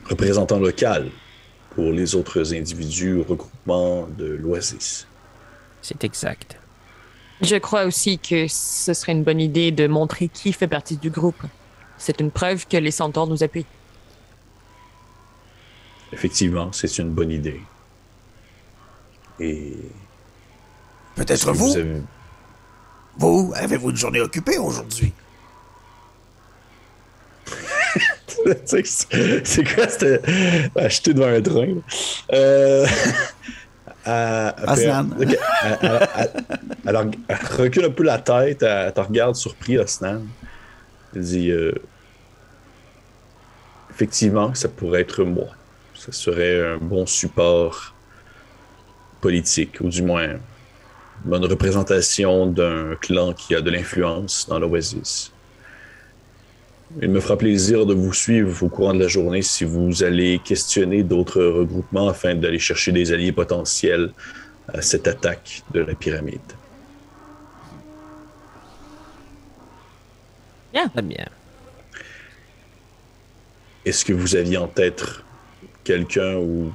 [0.06, 1.10] représentant local
[1.80, 5.08] pour les autres individus ou regroupements de l'Oasis.
[5.82, 6.58] C'est exact.
[7.42, 11.10] Je crois aussi que ce serait une bonne idée de montrer qui fait partie du
[11.10, 11.42] groupe.
[11.98, 13.66] C'est une preuve que les centaures nous appuient.
[16.12, 17.62] Effectivement, c'est une bonne idée.
[19.40, 19.78] Et
[21.16, 22.02] Peut-être vous, avez-
[23.18, 25.14] vous, avez-vous une journée occupée aujourd'hui?
[27.46, 27.54] Tu
[28.28, 28.29] sais,
[28.66, 30.22] c'est quoi c'était
[30.76, 31.76] acheté devant un train?
[32.34, 32.86] Euh...
[34.06, 35.10] elle- Aslan.
[37.58, 40.22] recule un peu la tête, elle, te regarde surpris, Asnan.
[41.16, 41.74] Elle dit euh,
[43.92, 45.48] Effectivement, ça pourrait être moi.
[45.96, 47.94] Ça serait un bon support
[49.20, 50.40] politique, ou du moins une
[51.26, 55.34] bonne représentation d'un clan qui a de l'influence dans l'Oasis.
[57.02, 60.40] Il me fera plaisir de vous suivre au courant de la journée si vous allez
[60.40, 64.12] questionner d'autres regroupements afin d'aller chercher des alliés potentiels
[64.68, 66.42] à cette attaque de la pyramide.
[70.74, 71.28] Très bien.
[73.86, 75.04] Est-ce que vous aviez en tête
[75.84, 76.74] quelqu'un ou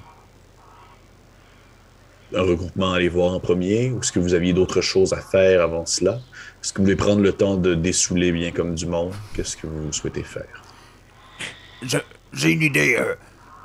[2.35, 5.21] un regroupement à aller voir en premier ou est-ce que vous aviez d'autres choses à
[5.21, 6.21] faire avant cela?
[6.65, 9.13] Est-ce que vous voulez prendre le temps de dessouler bien comme du monde?
[9.35, 10.63] Qu'est-ce que vous souhaitez faire?
[12.33, 12.97] J'ai une idée.
[12.99, 13.15] euh,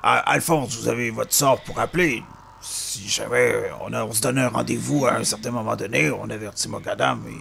[0.04, 2.22] Al- Alphonse, vous avez votre sort pour appeler.
[2.60, 6.12] Si jamais euh, on, a- on se donne un rendez-vous à un certain moment donné,
[6.12, 7.38] on avertit Mogadam et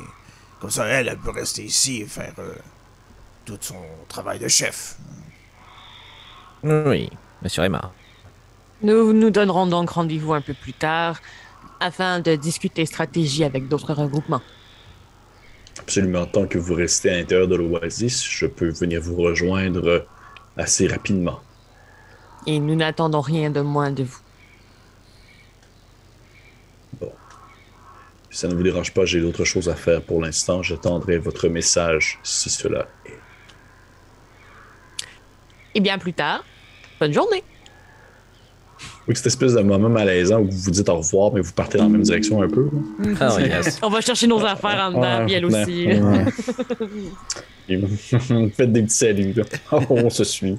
[0.61, 2.55] comme ça, elle, elle peut rester ici et faire euh,
[3.45, 3.75] tout son
[4.09, 4.95] travail de chef.
[6.63, 7.11] Oui,
[7.45, 7.93] assurément.
[8.83, 11.19] Nous nous donnerons donc rendez-vous un peu plus tard
[11.81, 14.43] afin de discuter stratégie avec d'autres regroupements.
[15.79, 16.27] Absolument.
[16.27, 20.07] Tant que vous restez à l'intérieur de l'Oasis, je peux venir vous rejoindre
[20.57, 21.41] assez rapidement.
[22.47, 24.21] Et nous n'attendons rien de moins de vous.
[28.31, 30.63] Si ça ne vous dérange pas, j'ai d'autres choses à faire pour l'instant.
[30.63, 33.19] J'attendrai votre message si cela est.
[35.75, 36.45] Et bien plus tard,
[37.01, 37.43] bonne journée.
[39.09, 41.79] Oui, cette espèce de moment malaisant où vous vous dites au revoir, mais vous partez
[41.79, 42.69] dans la même direction un peu.
[42.71, 43.79] Oh, yes.
[43.83, 45.89] On va chercher nos affaires en dedans, Ouais, puis elle aussi.
[48.57, 49.35] Faites des petits saluts.
[49.35, 49.45] là.
[49.73, 50.57] Oh, on se suit.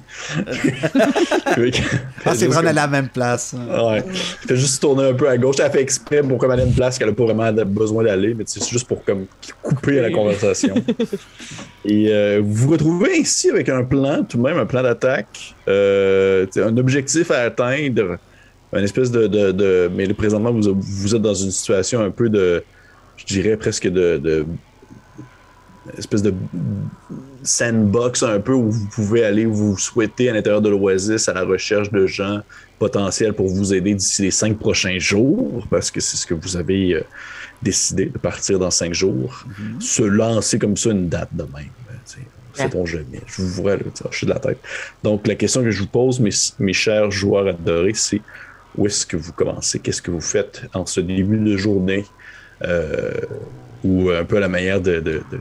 [2.24, 3.54] Ah, c'est vrai, on est à la même place.
[3.54, 4.04] Ouais.
[4.46, 5.56] Fait juste tourner un peu à gauche.
[5.62, 8.34] Elle fait exprès pour comme aller à une place qu'elle a pas vraiment besoin d'aller,
[8.34, 9.26] mais c'est juste pour comme
[9.60, 10.74] couper à la conversation.
[11.84, 15.56] Et euh, vous vous retrouvez ici avec un plan, tout de même un plan d'attaque,
[15.66, 18.18] euh, un objectif à atteindre,
[18.78, 22.10] une espèce de, de, de- mais là, présentement vous, vous êtes dans une situation un
[22.10, 22.62] peu de,
[23.16, 24.46] je dirais presque de, de
[25.98, 26.32] espèce de
[27.42, 31.32] sandbox un peu où vous pouvez aller où vous souhaitez à l'intérieur de l'Oasis à
[31.32, 32.40] la recherche de gens
[32.78, 36.56] potentiels pour vous aider d'ici les cinq prochains jours, parce que c'est ce que vous
[36.56, 37.02] avez euh,
[37.62, 39.44] décidé de partir dans cinq jours.
[39.80, 41.70] Se lancer comme ça une date de même.
[42.04, 42.18] sais,
[42.54, 43.20] Sait-on jamais.
[43.26, 44.58] Je vous vois là, je suis de la tête.
[45.02, 48.20] Donc, la question que je vous pose, mes, mes chers joueurs adorés, c'est
[48.76, 49.78] où est-ce que vous commencez?
[49.80, 52.04] Qu'est-ce que vous faites en ce début de journée?
[52.62, 53.12] Euh,
[53.84, 55.40] ou un peu à la manière de, de- de-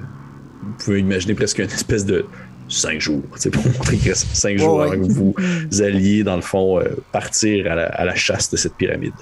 [0.64, 2.26] Vous pouvez imaginer presque une espèce de
[2.70, 4.86] cinq jours, sais, pour montrer que c'est cinq jours ouais.
[4.86, 5.36] avant que vous
[5.82, 9.14] alliez, dans le fond, euh, partir à la, à la chasse de cette pyramide.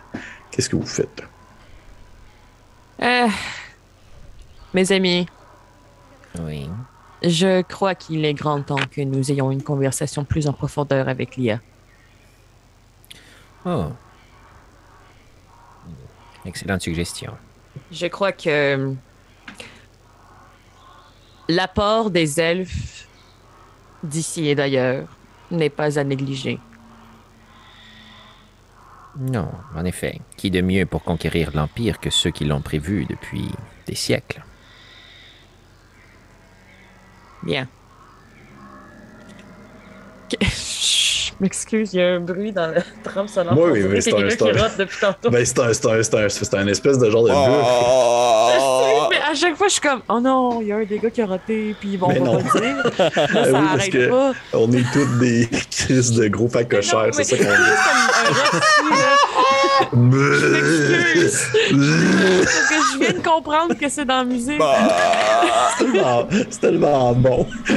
[0.51, 1.23] Qu'est-ce que vous faites?
[3.01, 3.27] Euh,
[4.73, 5.25] mes amis,
[6.39, 6.67] Oui.
[7.23, 11.35] je crois qu'il est grand temps que nous ayons une conversation plus en profondeur avec
[11.37, 11.59] l'IA.
[13.67, 13.91] Oh.
[16.45, 17.33] Excellente suggestion.
[17.91, 18.93] Je crois que
[21.49, 23.09] l'apport des elfes
[24.03, 25.09] d'ici et d'ailleurs
[25.51, 26.59] n'est pas à négliger.
[29.17, 30.21] Non, en effet.
[30.37, 33.51] Qui de mieux pour conquérir l'Empire que ceux qui l'ont prévu depuis
[33.85, 34.45] des siècles?
[37.43, 37.67] Bien.
[41.39, 43.53] M'excuse, il y a un bruit dans le tram sonore.
[43.57, 45.29] Oui, oui, c'est un- qui rote depuis tantôt.
[45.29, 49.17] Ben, c'est un, c'est un, c'est un, c'est un espèce de genre de sais, mais
[49.31, 51.21] à chaque fois, je suis comme, oh non, il y a un des gars qui
[51.21, 52.41] a roté, puis bon, Mais on va non.
[52.43, 52.75] pas dire.
[52.97, 53.11] Là, ça
[53.45, 54.31] Oui, parce arrête que- pas.
[54.53, 57.49] On est tous des crises de gros facochères, c'est ça qu'on dit.
[59.81, 59.87] Là.
[59.93, 61.47] m'excuse.
[62.43, 64.61] Parce que je viens de comprendre que c'est dans la musique.
[65.77, 67.47] C'est tellement- C'est tellement bon.
[67.69, 67.73] A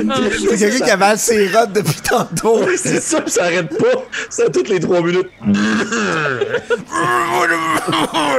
[0.56, 2.62] quelqu'un qui avale ses rottes depuis tantôt.
[2.64, 4.02] Oui, c'est ça, ça arrête pas.
[4.28, 5.30] C'est à toutes les trois minutes.
[5.42, 5.54] On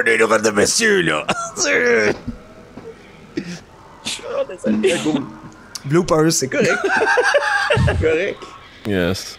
[0.05, 1.25] est de monsieur, là.
[5.85, 6.31] Bloopers.
[6.31, 6.77] C'est correct.
[7.85, 8.37] C'est correct.
[8.87, 9.37] Yes.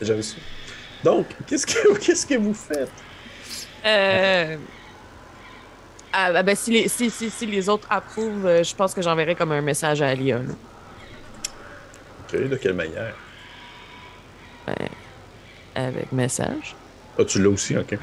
[0.00, 0.36] J'avais su.
[1.02, 2.90] Donc, qu'est-ce que, qu'est-ce que vous faites?
[3.86, 4.56] Euh...
[6.12, 9.02] Ah, ah, ben, si, les, si, si, si les autres approuvent, euh, je pense que
[9.02, 10.38] j'enverrai comme un message à Alia.
[10.38, 10.44] là.
[12.32, 13.14] Ok, de quelle manière?
[15.74, 16.74] Avec message.
[17.18, 17.96] Ah, tu l'as aussi, ok.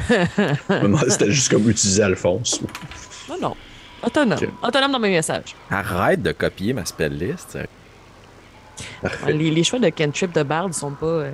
[1.09, 2.61] C'était juste comme utiliser Alphonse.
[2.61, 3.55] ou- Non, non.
[4.03, 4.39] Autonome.
[4.61, 5.55] Autonome dans mes messages.
[5.69, 7.57] Arrête de copier ma spell list.
[9.01, 9.33] Parfait.
[9.33, 11.31] Les, les choix de cantrip de Bard sont pas euh,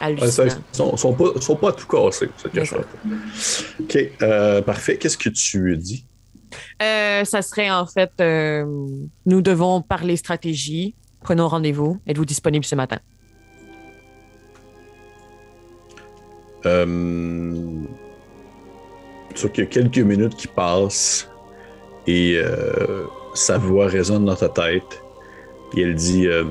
[0.00, 0.30] Ils
[0.72, 2.86] sont, sont pas, sont pas tout cassés, ça te cache D'accord.
[2.86, 3.08] pas.
[3.80, 4.96] Ok, euh, parfait.
[4.96, 6.06] Qu'est-ce que tu dis?
[6.82, 8.64] Euh, ça serait en fait, euh,
[9.26, 10.94] nous devons parler stratégie.
[11.20, 12.00] Prenons rendez-vous.
[12.06, 12.98] Êtes-vous disponible ce matin?
[16.66, 17.84] Euh...
[19.34, 21.28] Sûr qu'il y a quelques minutes qui passent
[22.06, 25.02] et euh, sa voix résonne dans ta tête.
[25.76, 26.44] Et elle dit euh,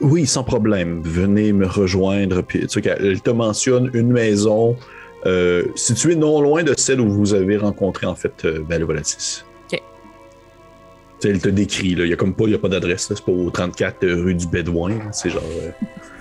[0.00, 2.42] Oui, sans problème, venez me rejoindre.
[2.42, 4.76] Puis, tu sais, qu'elle- elle te mentionne une maison
[5.24, 8.84] euh, située non loin de celle où vous avez rencontré en fait euh, ben, le
[8.84, 9.44] Volatis.
[9.72, 9.78] Ok.
[9.78, 9.78] Tu
[11.20, 12.04] sais, Elle te décrit, là.
[12.04, 13.16] il n'y a comme pas, il y a pas d'adresse, là.
[13.16, 15.42] c'est pas au 34 rue du Bédouin, c'est genre.
[15.62, 15.70] euh,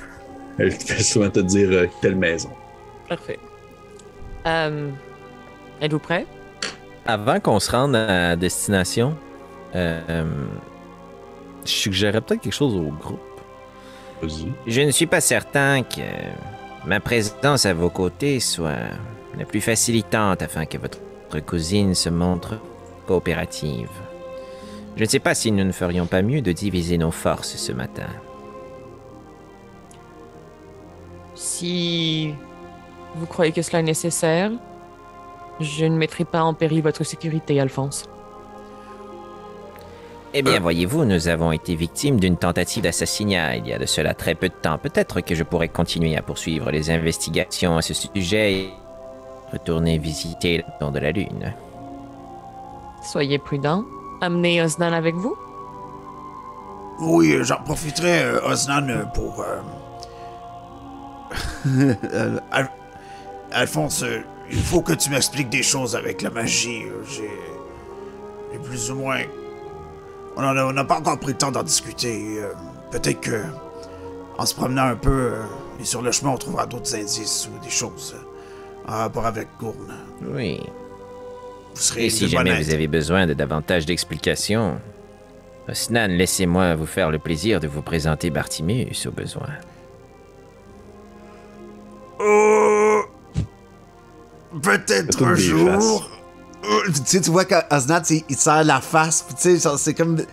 [0.58, 2.50] elle fait souvent te dire euh, telle maison.
[3.10, 3.38] Parfait.
[5.82, 6.26] Êtes-vous prêt?
[7.06, 9.16] Avant qu'on se rende à destination,
[9.74, 10.24] je
[11.66, 13.20] suggérerais peut-être quelque chose au groupe.
[14.26, 14.52] Vas-y.
[14.68, 16.02] Je ne suis pas certain que
[16.86, 18.90] ma présence à vos côtés soit
[19.38, 21.00] la plus facilitante afin que votre
[21.46, 22.60] cousine se montre
[23.08, 23.90] coopérative.
[24.96, 27.72] Je ne sais pas si nous ne ferions pas mieux de diviser nos forces ce
[27.74, 28.08] matin.
[31.36, 32.34] Si
[33.16, 34.52] vous croyez que cela est nécessaire,
[35.60, 38.06] je ne mettrai pas en péril votre sécurité, Alphonse.
[40.38, 44.14] Eh bien, voyez-vous, nous avons été victimes d'une tentative d'assassinat il y a de cela
[44.14, 44.78] très peu de temps.
[44.78, 48.70] Peut-être que je pourrais continuer à poursuivre les investigations à ce sujet et
[49.54, 51.54] retourner visiter le don de la Lune.
[53.02, 53.86] Soyez prudent.
[54.22, 55.38] Amenez Osnan avec vous.
[57.00, 59.42] Oui, euh, j'en profiterai, euh, Osnan, euh, pour.
[59.42, 59.62] euh,
[62.14, 62.70] Euh, Al-
[63.52, 64.20] Alphonse, euh,
[64.52, 66.84] il faut que tu m'expliques des choses avec la magie.
[66.84, 67.32] euh, J'ai.
[68.52, 69.20] J'ai plus ou moins.
[70.38, 72.40] On n'a pas encore pris le temps d'en discuter.
[72.40, 72.52] euh,
[72.92, 73.42] Peut-être que.
[74.38, 75.42] En se promenant un peu euh,
[75.80, 79.48] et sur le chemin, on trouvera d'autres indices ou des choses euh, en rapport avec
[79.60, 79.94] Gourne.
[80.34, 80.60] Oui.
[81.74, 82.64] Vous serez Et si jamais aide.
[82.66, 84.78] vous avez besoin de davantage d'explications,
[85.70, 89.48] Osnan, laissez-moi vous faire le plaisir de vous présenter Bartimeus au besoin.
[92.22, 93.02] Euh,
[94.62, 96.10] Peut-être un jour.
[96.88, 100.18] Tu sais, tu vois qu'Osnat, il serre la face, tu sais, genre, c'est comme.
[100.18, 100.26] Tu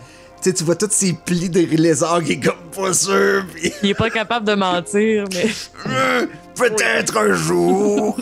[0.49, 3.71] sais, tu vois tous ses plis de lézard qui est comme pas sûr, puis.
[3.83, 5.45] Il est pas capable de mentir, mais
[5.87, 6.25] Euh,
[6.55, 8.17] Peut-être un jour.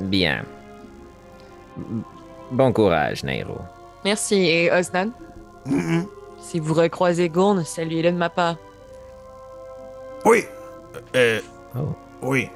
[0.00, 0.44] Bien.
[2.50, 3.58] Bon courage, Nairo.
[4.04, 4.34] merci.
[4.36, 5.10] Et Osnan,
[5.66, 6.06] Mhm.
[6.40, 8.56] si vous recroisez Gourne, saluez-le de ma part.
[10.24, 10.44] Oui.
[11.16, 11.40] Euh,
[11.76, 11.88] Oh.
[12.22, 12.48] Oui.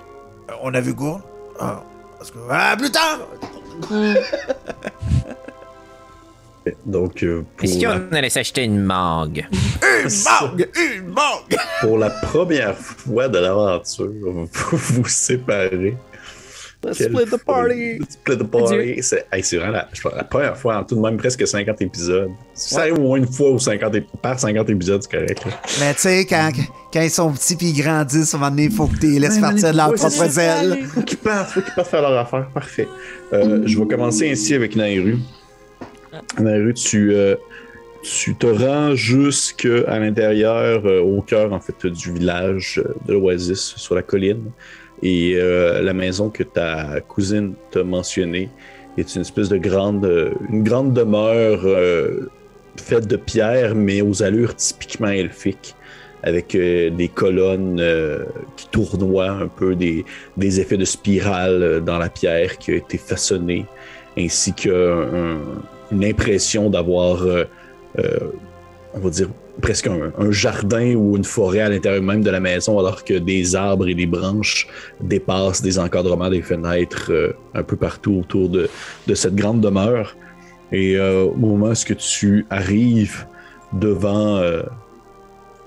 [0.48, 1.22] Euh, On a vu Gourne?
[1.58, 1.82] Ah,
[2.18, 2.38] parce que...
[2.50, 3.20] Ah, plus tard!
[6.84, 9.46] Donc, euh, Et si pour, on allait s'acheter une mangue?
[9.82, 10.68] Une mangue!
[10.76, 11.56] Une mangue!
[11.80, 15.96] pour la première fois de l'aventure, vous vous séparez.
[16.84, 17.98] Let's split the party!
[17.98, 19.02] Let's Split the party.
[19.02, 19.72] C'est hey, c'est vraiment
[20.14, 22.30] la, première fois en tout de même presque 50 épisodes.
[22.54, 25.44] Ça arrive au moins une fois ou 50 ép- par 50 épisodes, c'est correct.
[25.44, 25.52] là.
[25.80, 26.50] Mais tu sais, quand,
[26.92, 29.08] quand ils sont petits puis ils grandissent, à un moment donné, il faut que tu
[29.08, 30.84] les laisses partir de leur Ouais, propre aile.
[30.86, 32.48] Faut qu'ils partent, faut qu'ils partent faire leur affaire.
[32.54, 32.86] Parfait.
[33.32, 35.18] Euh, je vais commencer ainsi avec Nairu.
[36.38, 37.34] Nairu, tu, euh,
[38.02, 43.74] tu te rends jusqu'à l'intérieur, euh, au cœur en fait du village euh, de l'Oasis,
[43.76, 44.50] sur la colline.
[45.02, 48.48] Et euh, la maison que ta cousine t'a mentionnée
[48.96, 52.28] est une espèce de grande, euh, une grande demeure euh,
[52.76, 55.74] faite de pierre, mais aux allures typiquement elfiques,
[56.24, 57.80] avec des colonnes
[58.56, 60.04] qui tournoient un peu, des,
[60.40, 63.66] effets de spirale dans la pierre qui a été façonnée,
[64.18, 65.40] ainsi qu'une
[65.92, 67.24] impression d'avoir,
[67.96, 69.28] on va dire,
[69.60, 73.56] presque un, jardin ou une forêt à l'intérieur même de la maison, alors que des
[73.56, 74.68] arbres et des branches
[75.00, 78.68] dépassent des encadrements des fenêtres euh, un peu partout autour de,
[79.14, 80.16] cette grande demeure.
[80.70, 83.26] Et euh, au moment où tu arrives
[83.72, 84.62] devant euh,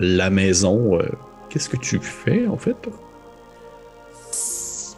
[0.00, 0.98] la maison,
[1.48, 2.76] qu'est-ce que tu fais en fait?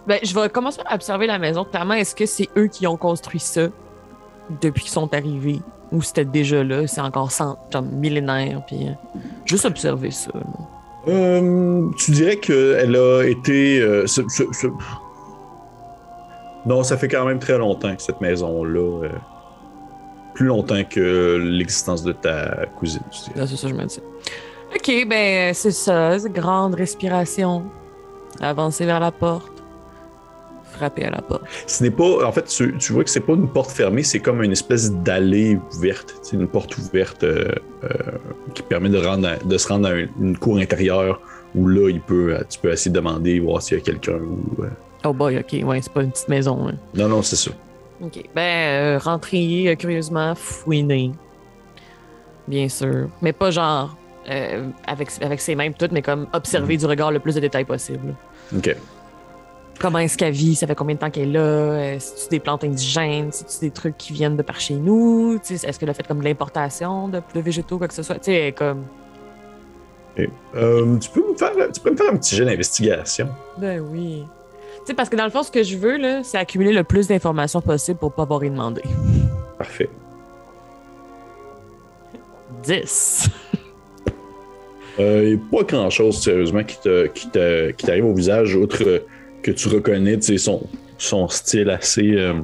[0.07, 1.64] Ben, je vais commencer à observer la maison.
[1.64, 3.68] Clairement, est-ce que c'est eux qui ont construit ça?
[4.61, 5.61] depuis qu'ils sont arrivés?
[5.95, 8.92] Ou c'était déjà là, c'est encore cent, genre millénaire, puis euh,
[9.45, 10.30] juste observer ça.
[11.09, 13.80] Euh, tu dirais qu'elle a été.
[13.80, 14.66] euh, ce- ce- ce-
[16.66, 19.09] Non, ça fait quand même très longtemps que cette maison-là.
[20.34, 23.03] Plus longtemps que l'existence de ta cousine.
[23.12, 24.01] c'est ça, je me dis.
[24.74, 27.64] Ok, ben c'est ça, grande respiration.
[28.40, 29.53] Avancer vers la porte.
[30.77, 31.43] Frapper à la porte.
[31.66, 32.27] Ce n'est pas.
[32.27, 34.93] En fait, tu, tu vois que c'est pas une porte fermée, c'est comme une espèce
[34.93, 36.14] d'allée ouverte.
[36.22, 37.53] C'est une porte ouverte euh,
[37.85, 37.89] euh,
[38.55, 41.20] qui permet de, rendre à- de se rendre à une, cour intérieure
[41.55, 44.14] où là, il peut, tu peux essayer de demander, voir s'il y a quelqu'un.
[44.18, 44.68] Ou, euh,
[45.05, 46.66] Oh boy, ok, ouais, c'est pas une petite maison.
[46.68, 46.75] hein.
[46.95, 47.51] Non, non, c'est ça.
[48.03, 51.12] Ok, ben euh, rentrer euh, curieusement, fouiner.
[52.49, 53.09] Bien sûr.
[53.22, 53.97] Mais pas genre
[54.29, 57.64] euh, avec, avec ses mains toutes, mais comme observer du regard le plus de détails
[57.64, 58.14] possible.
[58.57, 58.75] Ok.
[59.81, 60.55] Comment est-ce qu'elle vit?
[60.55, 61.41] Ça fait combien de temps qu'elle est là?
[61.41, 63.31] Euh, C'est-tu des plantes indigènes?
[63.33, 65.39] C'est-tu des trucs qui viennent de par chez nous?
[65.45, 68.16] Tu Est-ce qu'elle a fait comme de l'importation de, de végétaux, quoi que ce soit?
[68.16, 68.85] Tu sais, comme.
[70.55, 73.29] Euh, tu, peux me faire, tu peux me faire un petit jeu d'investigation?
[73.59, 74.25] Ben oui.
[74.79, 76.85] Tu sais, parce que dans le fond, ce que je veux, là, c'est accumuler le
[76.85, 78.83] plus d'informations possible pour pas avoir à y demander.
[79.59, 79.91] Parfait.
[82.62, 83.29] 10.
[85.01, 88.55] Euh, y a pas grand chose, sérieusement, qui te- qui te- qui t'arrive au visage,
[88.55, 89.03] outre
[89.45, 90.66] que tu reconnais tu sais, son,
[90.97, 92.40] son style assez euh,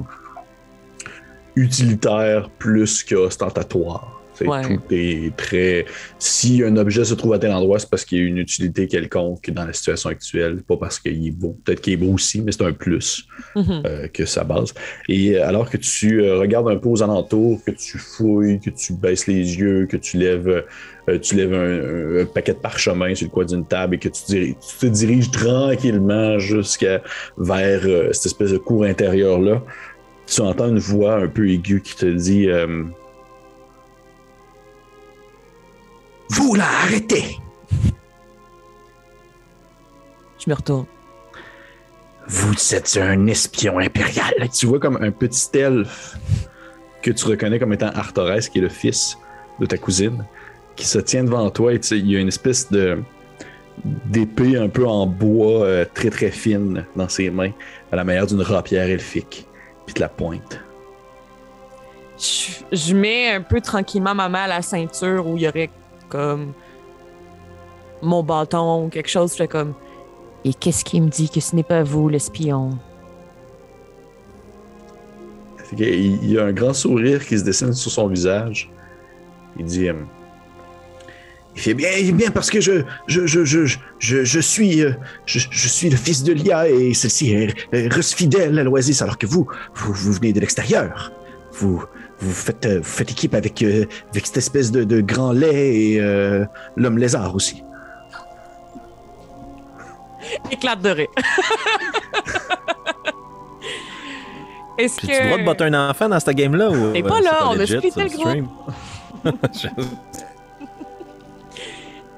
[1.55, 4.20] utilitaire plus qu'ostentatoire.
[4.47, 4.61] Ouais.
[4.61, 5.85] Tout est très.
[6.19, 8.87] Si un objet se trouve à tel endroit, c'est parce qu'il y a une utilité
[8.87, 11.57] quelconque dans la situation actuelle, pas parce qu'il est beau.
[11.63, 13.83] Peut-être qu'il est beau aussi, mais c'est un plus Mhm.
[13.85, 14.73] euh, que sa base.
[15.09, 18.93] Et alors que tu euh, regardes un peu aux alentours, que tu fouilles, que tu
[18.93, 20.63] baisses les yeux, que tu lèves,
[21.09, 24.55] euh, tu lèves un, paquet de parchemin sur le coin d'une table et que tu,
[24.55, 27.01] tu te diriges tranquillement jusqu'à
[27.37, 27.81] vers
[28.13, 29.63] cette espèce de cour intérieure-là,
[30.27, 32.47] tu entends une voix un peu aiguë qui te dit
[36.31, 37.37] Vous là, arrêtez!
[40.39, 40.85] Je me retourne.
[42.25, 44.33] Vous êtes un espion impérial.
[44.57, 46.15] Tu vois comme un petit elfe
[47.01, 49.17] que tu reconnais comme étant Arthorès, qui est le fils
[49.59, 50.25] de ta cousine,
[50.77, 52.99] qui se tient devant toi et il y a une espèce de
[54.05, 57.51] d'épée un peu en bois euh, très très fine dans ses mains,
[57.91, 59.47] à la manière d'une rapière elfique,
[59.85, 60.59] puis de la pointe.
[62.17, 65.71] Je, je mets un peu tranquillement ma main à la ceinture où il y aurait
[66.11, 66.51] comme
[68.01, 69.31] mon bâton ou quelque chose.
[69.31, 69.73] Je fais comme.
[70.43, 72.71] Et qu'est-ce qui me dit que ce n'est pas vous, l'espion?
[75.77, 78.69] Il y a un grand sourire qui se dessine sur son visage.
[79.57, 79.93] Il dit euh,
[81.55, 83.65] Il fait bien, il fait bien parce que je, je, je, je,
[83.99, 84.91] je, je suis, euh,
[85.25, 89.27] je, suis le fils de Lia et celle-ci est, est fidèle à l'Oasis alors que
[89.27, 91.13] vous, vous, vous venez de l'extérieur.
[91.53, 91.85] Vous,
[92.21, 95.75] vous, faites, euh, vous faites équipe avec, euh, avec cette espèce de, de grand lait
[95.75, 96.45] et euh,
[96.75, 97.63] l'homme lézard aussi.
[100.51, 101.07] Éclate de rire.
[104.77, 105.45] Est-ce J'ai-tu le droit de que.
[105.45, 106.69] botter un enfant dans cette game-là?
[106.69, 108.47] ou T'es pas là, on a legit splitté sur le stream?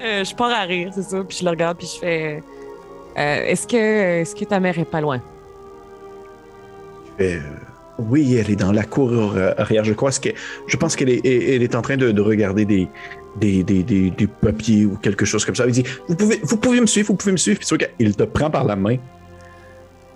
[0.02, 1.24] Euh, je pars à rire, c'est ça.
[1.24, 2.42] Puis je le regarde, puis je fais.
[3.16, 3.76] euh, est-ce que,
[4.20, 5.18] est-ce que ta mère est pas loin?
[7.20, 7.40] Euh,
[7.98, 9.84] oui, elle est dans la cour euh, arrière.
[9.84, 10.30] Je crois que
[10.66, 12.88] je pense qu'elle est, en train de, de regarder des,
[13.36, 15.66] des, des, papiers ou quelque chose comme ça.
[15.66, 16.16] Il dit vous
[16.56, 17.60] pouvez, me suivre, vous pouvez me suivre.
[17.60, 18.96] Puis qu'il te prend par la main,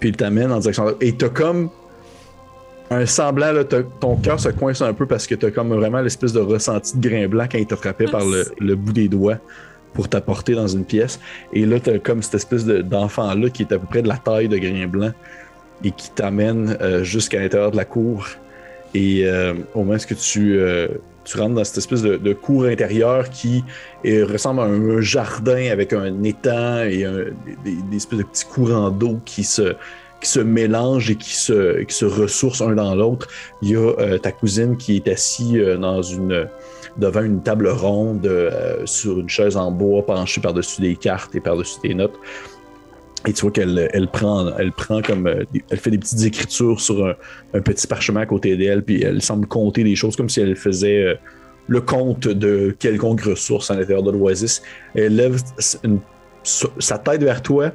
[0.00, 0.94] puis il t'amène en direction.
[1.00, 1.70] Et t'as comme
[2.90, 6.32] un semblant, là, ton cœur se coince un peu parce que t'as comme vraiment l'espèce
[6.32, 9.36] de ressenti de grain blanc quand il t'a frappé par le, bout des doigts
[9.92, 11.20] pour t'apporter dans une pièce.
[11.52, 14.16] Et là, t'as comme cette espèce de- d'enfant-là qui est à peu près de la
[14.16, 15.12] taille de grain blanc
[15.84, 18.26] et qui t'amène euh, jusqu'à l'intérieur de la cour.
[18.94, 20.88] Et euh, au moment où tu, euh,
[21.24, 23.64] tu rentres dans cette espèce de, cour intérieure qui
[24.06, 27.04] euh, ressemble à un, jardin avec un étang et
[27.64, 29.74] des, espèces de petits courants d'eau qui se,
[30.22, 33.28] qui se mélangent et qui se, qui se ressourcent un dans l'autre.
[33.60, 35.60] Il y a euh, ta cousine qui est assise
[36.96, 38.28] devant une table ronde
[38.86, 42.18] sur une chaise en bois penchée par-dessus des cartes et par-dessus des notes.
[43.26, 45.26] Et tu vois qu'elle elle prend, elle prend comme.
[45.26, 47.14] euh, elle fait des petites écritures sur
[47.54, 50.56] un, petit parchemin à côté d'elle, puis elle semble compter des choses comme si elle
[50.56, 51.14] faisait euh,
[51.66, 54.62] le compte de quelconque ressource à l'intérieur de l'oasis.
[54.94, 55.40] Elle lève
[56.42, 57.72] sa tête vers toi.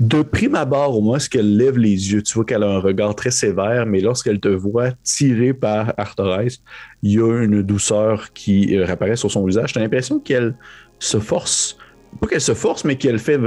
[0.00, 2.80] De prime abord, au moins, ce qu'elle lève les yeux, tu vois qu'elle a un
[2.80, 6.60] regard très sévère, mais lorsqu'elle te voit tiré par Arthorès,
[7.02, 9.72] il y a une douceur qui euh, réapparaît sur son visage.
[9.72, 10.56] Tu as l'impression qu'elle
[10.98, 11.78] se force
[12.20, 13.38] pas qu'elle se force, mais qu'elle fait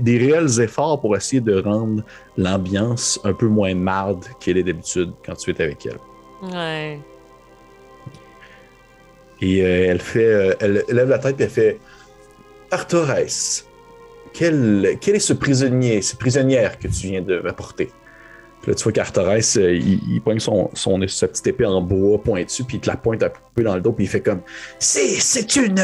[0.00, 2.02] des réels efforts pour essayer de rendre
[2.36, 5.98] l'ambiance un peu moins marde qu'elle est d'habitude quand tu es avec elle.
[6.42, 6.98] Ouais.
[9.40, 11.78] Et euh, elle fait, euh, elle lève la tête et elle fait
[12.70, 13.64] Arthores,
[14.32, 17.90] quel, quel est ce prisonnier, cette prisonnière que tu viens de m'apporter
[18.66, 22.18] là, tu vois qu'Arthores, euh, il, il pointe son, son, sa petite épée en bois
[22.22, 24.40] pointu, puis il te la pointe un peu dans le dos, puis il fait comme
[24.78, 25.82] C'est, c'est une,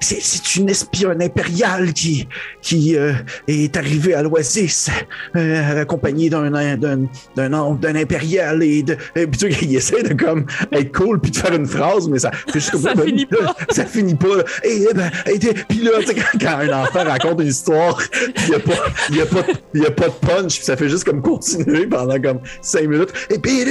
[0.00, 2.28] c'est, c'est une espionne impériale qui,
[2.60, 3.12] qui euh,
[3.46, 4.90] est arrivée à l'Oasis,
[5.36, 7.06] euh, accompagnée d'un, d'un,
[7.36, 8.96] d'un, d'un impérial et de.
[9.14, 12.08] Et puis tu vois, il essaie de comme être cool puis de faire une phrase,
[12.08, 13.54] mais ça juste comme Ça finit pas.
[13.70, 14.36] ça finit pas.
[14.36, 14.44] là.
[14.64, 18.00] Et, eh ben, et puis là, quand, quand un enfant raconte une histoire,
[18.48, 22.40] il n'y a, a pas de punch, puis ça fait juste comme continuer pendant comme
[22.60, 23.12] cinq minutes.
[23.30, 23.64] Et puis,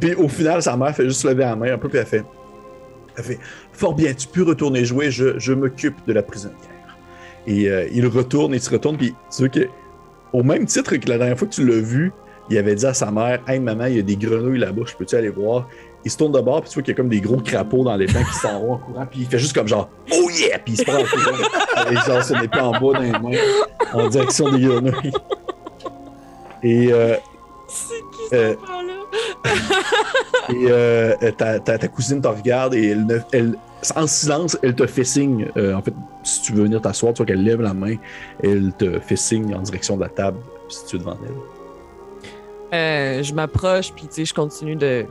[0.00, 2.24] puis au final, sa mère fait juste lever la main un peu, puis elle fait,
[3.16, 3.38] elle fait
[3.72, 6.58] Fort bien, tu peux retourner jouer, je, je m'occupe de la prisonnière.
[7.46, 9.68] Et euh, il retourne, il se retourne, puis tu vois que,
[10.32, 12.12] au même titre que la dernière fois que tu l'as vu,
[12.50, 14.94] il avait dit à sa mère Hey maman, il y a des grenouilles là-bas, je
[14.94, 15.68] peux-tu aller voir
[16.04, 17.84] Il se tourne de bord, puis tu vois qu'il y a comme des gros crapauds
[17.84, 20.30] dans les pins qui s'en vont en courant, puis il fait juste comme genre Oh
[20.30, 21.38] yeah Puis il se prend en courant
[21.76, 23.38] avec genre son épée en bas dans les mains
[23.92, 25.12] en direction des grenouilles.
[26.62, 27.16] Et, euh,
[27.74, 28.94] C'est qui Euh, ce là
[30.50, 33.56] et euh, ta, ta- ta cousine te regarde et elle, ne- elle-
[33.96, 35.48] en silence, elle te fait signe.
[35.56, 37.96] Euh, en fait, si tu veux venir t'asseoir, tu vois qu'elle lève la main,
[38.42, 42.78] elle te fait signe en direction de la table si tu es devant elle.
[42.78, 45.04] Euh, je m'approche, puis tu sais, je continue de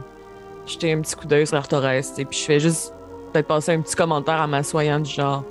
[0.66, 2.93] jeter un petit coup d'œil sur Arthores, tu sais, puis je fais juste
[3.34, 5.43] peut-être passer un petit commentaire à m'assoyant du genre.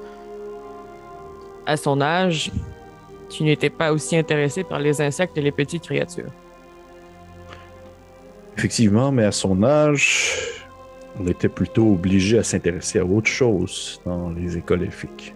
[1.67, 2.51] À son âge,
[3.29, 6.31] tu n'étais pas aussi intéressé par les insectes et les petites créatures.
[8.61, 10.37] Effectivement, mais à son âge,
[11.19, 15.35] on était plutôt obligé à s'intéresser à autre chose dans les écoles elfiques.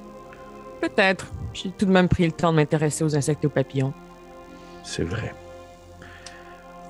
[0.82, 1.32] Peut-être.
[1.54, 3.94] J'ai tout de même pris le temps de m'intéresser aux insectes et aux papillons.
[4.82, 5.32] C'est vrai.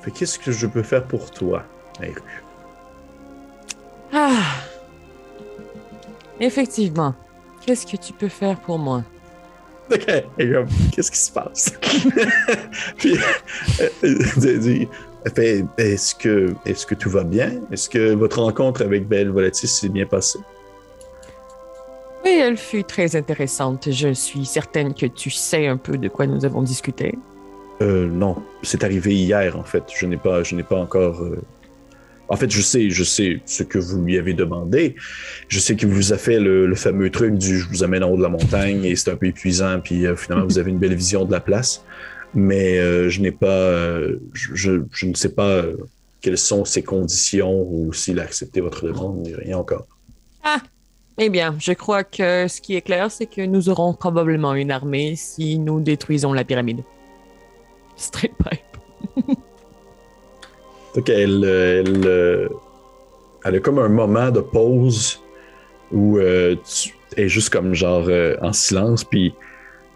[0.03, 1.63] Fait qu'est-ce que je peux faire pour toi,
[2.01, 2.43] Nairu?
[4.13, 4.57] Ah!
[6.41, 7.15] Effectivement.
[7.65, 9.05] Qu'est-ce que tu peux faire pour moi?
[9.89, 10.09] Ok,
[10.39, 11.79] et comme, qu'est-ce qui se passe?
[12.99, 13.19] Puis,
[15.25, 17.53] est-ce que, tout va bien?
[17.73, 20.39] Est-ce que votre rencontre avec Belle Volatis s'est bien passée?
[22.25, 23.91] Oui, elle fut très intéressante.
[23.91, 27.15] Je suis certaine que tu sais un peu de quoi nous avons discuté.
[27.83, 29.85] Euh, non, c'est arrivé hier, en fait.
[29.95, 31.23] Je n'ai pas, je n'ai pas encore.
[31.23, 31.43] euh,
[32.29, 34.95] En fait, je sais, je sais ce que vous lui avez demandé.
[35.49, 38.11] Je sais qu'il vous a fait le, le fameux truc du je vous amène en
[38.11, 40.79] haut de la montagne et c'est un peu épuisant, puis euh, finalement vous avez une
[40.79, 41.85] belle vision de la place.
[42.35, 45.77] Mais euh, je n'ai pas, euh, je, ne sais pas euh,
[46.21, 49.87] quelles sont ses conditions ou s'il a accepté votre demande, ni rien encore.
[51.17, 54.73] Eh bien, je crois que ce qui est clair, c'est que nous aurons probablement une
[54.73, 56.83] armée si nous détruisons la pyramide.
[57.95, 59.27] Straight pipe.
[60.97, 62.49] Donc elle, elle,
[63.45, 65.23] elle a comme un moment de pause
[65.93, 68.09] où euh, tu es juste comme genre
[68.43, 69.35] en silence, puis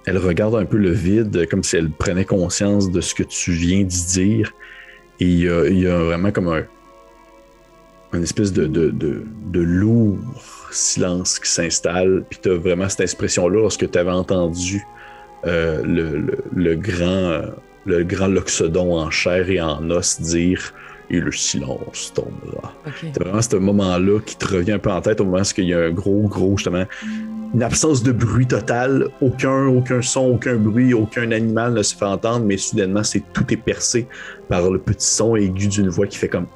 [0.09, 3.52] elle regarde un peu le vide, comme si elle prenait conscience de ce que tu
[3.52, 4.52] viens d'y dire.
[5.20, 6.64] Et il y a, il y a vraiment comme un,
[8.12, 10.16] un espèce de, de, de, de lourd
[10.70, 12.24] silence qui s'installe.
[12.30, 14.82] Puis tu as vraiment cette expression-là lorsque tu avais entendu
[15.46, 17.42] euh, le, le, le grand,
[17.84, 20.72] le grand loxodon en chair et en os dire
[21.11, 22.72] Et le silence tombera.
[22.86, 22.94] Ok.
[23.12, 25.68] C'est vraiment ce moment-là qui te revient un peu en tête au moment où il
[25.68, 26.84] y a un gros, gros, justement,
[27.55, 32.05] une absence de bruit total, aucun, aucun son, aucun bruit, aucun animal ne se fait
[32.05, 34.07] entendre, mais soudainement, c'est tout est percé
[34.49, 36.46] par le petit son aigu d'une voix qui fait comme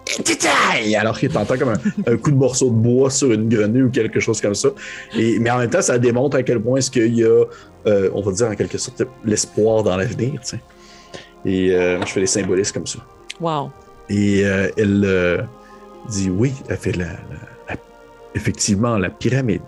[0.94, 3.90] alors que t'entends comme un, un coup de morceau de bois sur une grenouille ou
[3.90, 4.68] quelque chose comme ça.
[5.16, 7.44] Et, mais en même temps, ça démontre à quel point est-ce qu'il y a,
[7.86, 10.40] euh, on va dire en quelque sorte, l'espoir dans l'avenir.
[11.44, 12.98] Et euh, moi, je fais des symbolismes comme ça.
[13.40, 13.70] Wow.
[14.10, 15.42] Et euh, elle euh,
[16.10, 17.14] dit oui, elle fait la, la-
[17.70, 17.76] la-
[18.34, 19.62] effectivement la pyramide.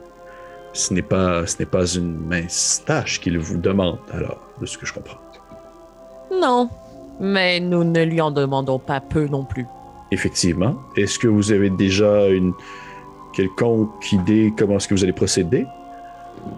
[0.74, 4.76] Ce n'est pas, ce n'est pas une mince tâche qu'il vous demande, alors, de ce
[4.76, 5.18] que je comprends.
[6.32, 6.68] Non.
[7.20, 9.66] Mais nous ne lui en demandons pas peu non plus.
[10.10, 10.74] Effectivement.
[10.96, 12.52] Est-ce que vous avez déjà une
[13.34, 15.64] quelconque idée comment est-ce que vous allez procéder?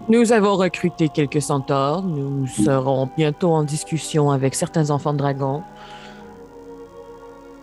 [0.09, 2.03] Nous avons recruté quelques centaures.
[2.03, 5.63] Nous serons bientôt en discussion avec certains enfants de dragons.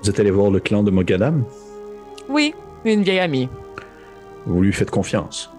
[0.03, 1.43] Vous êtes allé voir le clan de Mogadam?
[2.29, 2.53] Oui,
[2.85, 3.49] une vieille amie.
[4.45, 5.52] Vous lui faites confiance?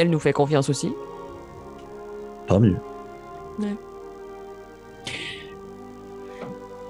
[0.00, 0.94] Elle nous fait confiance aussi.
[2.46, 2.76] Tant mieux.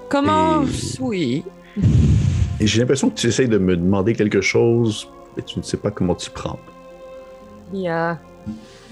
[0.08, 0.66] Comment Et-
[1.00, 1.44] Oui.
[2.60, 5.76] Et j'ai l'impression que tu essayes de me demander quelque chose, mais tu ne sais
[5.76, 6.58] pas comment tu prends.
[7.72, 8.18] Il y a...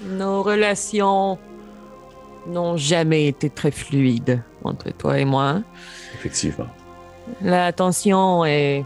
[0.05, 1.37] Nos relations
[2.47, 5.61] n'ont jamais été très fluides entre toi et moi.
[6.15, 6.67] Effectivement.
[7.41, 8.83] La tension est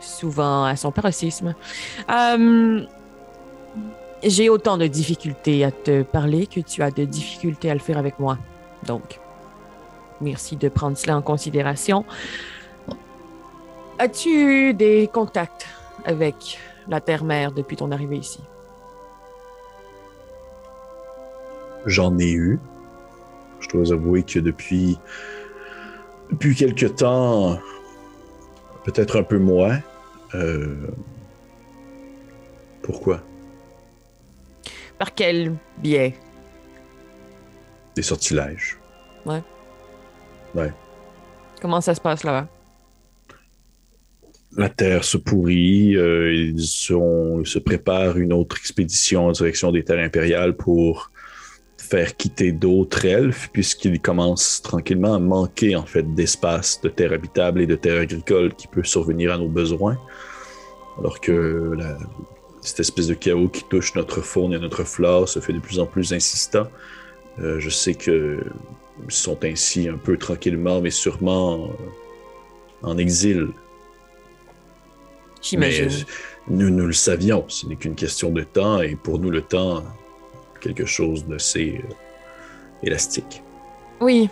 [0.00, 1.54] souvent à son paroxysme.
[2.10, 2.82] Euh,
[4.22, 7.98] J'ai autant de difficultés à te parler que tu as de difficultés à le faire
[7.98, 8.38] avec moi.
[8.86, 9.20] Donc,
[10.20, 12.04] merci de prendre cela en considération.
[13.98, 15.66] As-tu eu des contacts
[16.04, 16.58] avec
[16.88, 18.40] la Terre-Mère depuis ton arrivée ici?
[21.86, 22.58] J'en ai eu.
[23.60, 24.98] Je dois avouer que depuis,
[26.30, 27.58] depuis quelque temps,
[28.84, 29.78] peut-être un peu moins.
[30.34, 30.76] Euh,
[32.82, 33.20] Pourquoi?
[34.98, 36.14] Par quel biais?
[37.94, 38.78] Des sortilèges.
[39.24, 39.42] Ouais.
[40.54, 40.72] Ouais.
[41.60, 42.48] Comment ça se passe là-bas?
[44.56, 45.96] La Terre se pourrit.
[45.96, 51.10] euh, ils, sont- ils se préparent une autre expédition en direction des terres impériales pour
[51.76, 57.60] faire quitter d'autres elfes, puisqu'ils commencent tranquillement à manquer en fait d'espace, de terre habitable
[57.60, 59.98] et de terre agricole qui peut survenir à nos besoins.
[60.98, 61.98] Alors que la-
[62.66, 65.78] cette espèce de chaos qui touche notre faune et notre flore se fait de plus
[65.78, 66.66] en plus insistant.
[67.38, 68.44] Euh, je sais que
[69.06, 71.68] ils sont ainsi un peu tranquillement, mais sûrement euh,
[72.82, 73.50] en exil.
[75.42, 75.90] J'imagine.
[76.48, 79.84] nous, nous le savions, ce n'est qu'une question de temps, et pour nous, le temps,
[80.60, 81.92] quelque chose d'assez euh,
[82.82, 83.42] élastique.
[84.00, 84.28] Oui.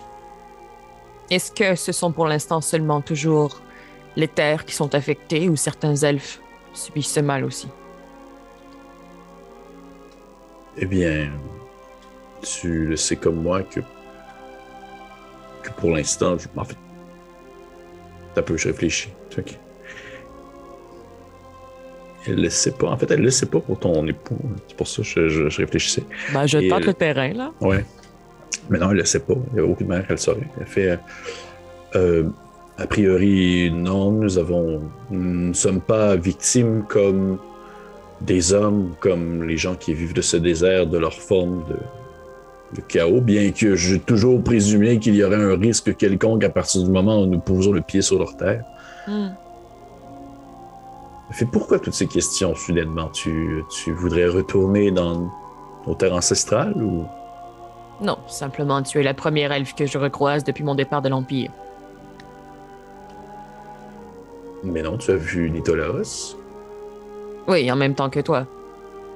[1.31, 3.61] Est-ce que ce sont pour l'instant seulement toujours
[4.17, 6.41] les terres qui sont affectées ou certains elfes
[6.73, 7.69] subissent ce mal aussi?
[10.79, 11.31] Eh bien,
[12.43, 13.81] tu le sais comme moi que,
[15.63, 16.77] que pour l'instant, je- en fait,
[18.37, 19.11] un peu, je réfléchis.
[19.39, 19.57] Ok.
[22.27, 22.89] Elle le sait pas.
[22.89, 24.39] En fait, elle le sait pas pour ton époux.
[24.67, 26.03] C'est pour ça que je, je- je réfléchissais.
[26.33, 27.53] Ben, je Et, tente euh, le terrain, là.
[27.61, 27.85] Ouais.
[28.71, 29.35] Mais non, elle le sait pas.
[29.53, 30.49] Il n'y a aucune manière qu'elle le saurait.
[30.59, 30.91] Elle fait.
[30.91, 30.97] euh,
[31.97, 32.25] euh,
[32.79, 34.83] a priori, non, nous avons.
[35.11, 37.39] Nous ne sommes pas victimes comme
[38.21, 41.77] des hommes, comme les gens qui vivent de ce désert, de leur forme de,
[42.77, 46.83] de chaos, bien que j'ai toujours présumé qu'il y aurait un risque quelconque à partir
[46.83, 48.65] du moment où nous posons le pied sur leur terre.
[51.31, 53.09] Fait pourquoi toutes ces questions soudainement?
[53.09, 55.31] Tu, tu voudrais retourner dans
[55.87, 57.05] nos terres ancestrales ou?
[58.01, 61.51] Non, simplement tu es la première elfe que je recroise depuis mon départ de l'Empire.
[64.63, 66.37] Mais non, tu as vu Nitolaos,
[67.49, 68.47] Oui, en même temps que toi.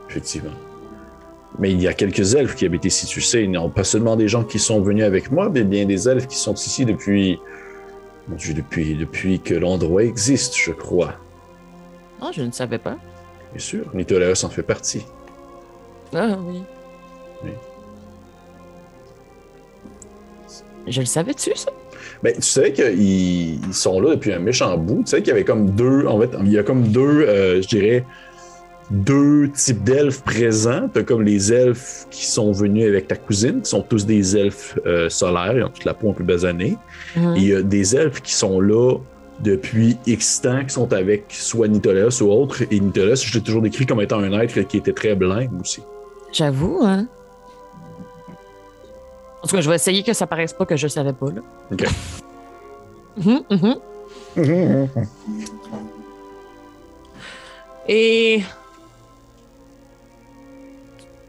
[0.09, 0.51] effectivement.
[1.59, 3.47] Mais il y a quelques elfes qui habitent ici, tu sais.
[3.47, 6.37] Non, pas seulement des gens qui sont venus avec moi, mais bien des elfes qui
[6.37, 7.41] sont ici depuis.
[8.29, 11.15] Mon Dieu, depuis, depuis que l'endroit existe, je crois.
[12.21, 12.97] Ah, je ne savais pas.
[13.53, 15.07] Bien sûr, Nitolaos en fait partie.
[16.15, 16.63] Ah oui.
[17.43, 17.51] Oui.
[20.87, 21.71] Je le savais-tu, ça?
[22.23, 25.03] Ben, tu savais qu'ils ils sont là depuis un méchant bout.
[25.05, 27.63] Tu sais qu'il y avait comme deux, en fait, il y a comme deux, euh,
[27.63, 28.05] je dirais,
[28.91, 30.89] deux types d'elfes présents.
[30.93, 34.79] T'as comme les elfes qui sont venus avec ta cousine, qui sont tous des elfes
[34.87, 36.77] euh, solaires, ils ont toute la peau un peu basanée.
[37.17, 37.37] Mhm.
[37.37, 38.97] Et il y a des elfes qui sont là
[39.41, 42.63] depuis X temps, qui sont avec soit Nitolas ou autre.
[42.71, 45.83] Et Nitolas, je l'ai toujours décrit comme étant un être qui était très blême aussi.
[46.33, 47.07] J'avoue, hein?
[49.49, 51.41] En tout cas, je vais essayer que ça paraisse pas que je savais pas, là.
[51.73, 51.87] Ok.
[53.17, 54.91] Mhm, mhm.
[57.89, 58.43] Et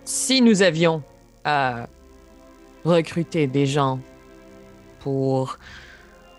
[0.03, 1.01] si nous avions
[1.45, 1.87] à
[2.83, 4.01] recruter des gens
[4.99, 5.57] pour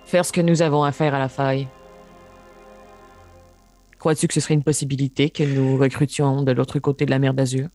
[0.05, 1.66] faire ce que nous avons à faire à la faille,
[3.99, 7.33] crois-tu que ce serait une possibilité que nous recrutions de l'autre côté de la mer
[7.33, 7.68] d'Azur?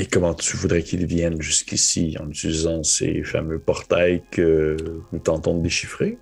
[0.00, 4.78] Et comment tu voudrais qu'ils viennent jusqu'ici en utilisant ces fameux portails que
[5.12, 6.16] nous tentons de déchiffrer?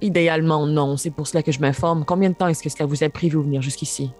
[0.00, 0.96] Idéalement, non.
[0.96, 2.04] C'est pour cela que je m'informe.
[2.04, 4.10] Combien de temps est-ce que cela vous a pris, vous, venir jusqu'ici?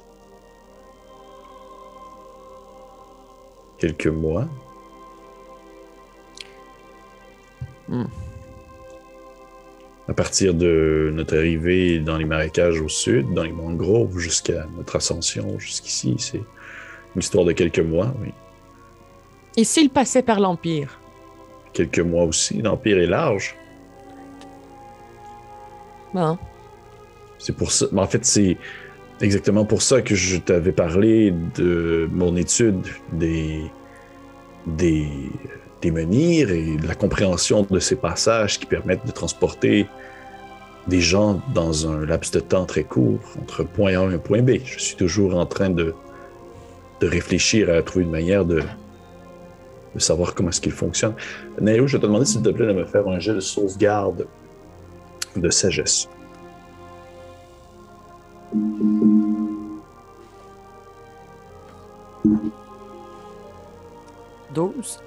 [3.80, 4.46] quelques mois.
[7.88, 8.04] Hmm.
[10.06, 14.96] À partir de notre arrivée dans les marécages au sud, dans les mangroves, jusqu'à notre
[14.96, 16.42] ascension jusqu'ici, c'est
[17.16, 18.32] une histoire de quelques mois, oui.
[19.56, 21.00] Et s'il passait par l'Empire?
[21.72, 22.60] Quelques mois aussi.
[22.62, 23.56] L'Empire est large.
[26.14, 26.38] Bon.
[27.38, 27.86] C'est pour ça.
[27.92, 28.56] mais en fait, c'est
[29.20, 33.62] exactement pour ça que je t'avais parlé de mon étude des,
[34.66, 35.06] des,
[35.82, 39.86] des menhirs et de la compréhension de ces passages qui permettent de transporter
[40.88, 44.52] des gens dans un laps de temps très court entre point A et point B.
[44.64, 45.94] Je suis toujours en train de,
[47.00, 48.62] de réfléchir à trouver une manière de,
[49.94, 51.14] de savoir comment est-ce qu'il fonctionne.
[51.60, 54.26] Nayo, je vais te demander s'il te plaît de me faire un jet de sauvegarde
[55.36, 56.08] de sagesse.
[64.54, 65.00] Douze.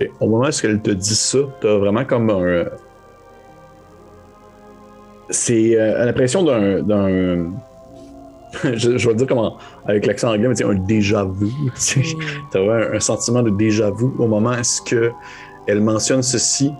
[0.00, 0.10] Ok.
[0.20, 2.64] Au moment où elle te dit ça, t'as vraiment comme un.
[5.28, 7.52] C'est euh, l'impression d'un.
[8.74, 9.56] je, je vais dire comment.
[9.86, 11.48] Avec l'accent anglais, mais c'est un déjà vu.
[11.78, 12.02] Tu
[12.50, 15.12] T'as vraiment un, sentiment de déjà vu au moment où est-ce que
[15.66, 16.72] elle mentionne ceci?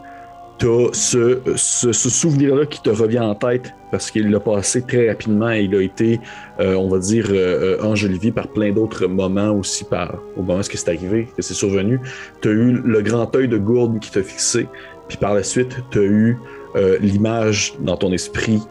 [0.93, 5.51] Ce, ce, ce souvenir-là qui te revient en tête parce qu'il l'a passé très rapidement
[5.51, 6.21] et il a été,
[6.61, 10.59] euh, on va dire, euh, euh, enjolivé par plein d'autres moments aussi, par, au moment
[10.59, 11.99] où c'est arrivé, que c'est survenu.
[12.43, 14.68] Tu as eu le grand œil de gourde qui t'a fixé,
[15.09, 16.39] puis par la suite, tu as eu
[16.77, 18.62] euh, l'image dans ton esprit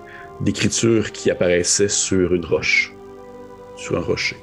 [0.42, 2.94] d'écriture qui apparaissait sur une roche,
[3.76, 4.38] sur un rocher.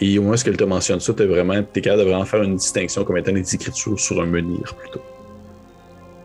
[0.00, 2.24] Et au moins, ce qu'elle te mentionne ça, tu es vraiment, es capable de vraiment
[2.24, 5.00] faire une distinction comme étant des écritures sur un menhir plutôt.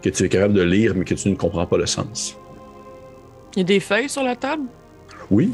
[0.03, 2.37] Que tu es capable de lire, mais que tu ne comprends pas le sens.
[3.55, 4.63] Il y a des feuilles sur la table?
[5.31, 5.51] Oui,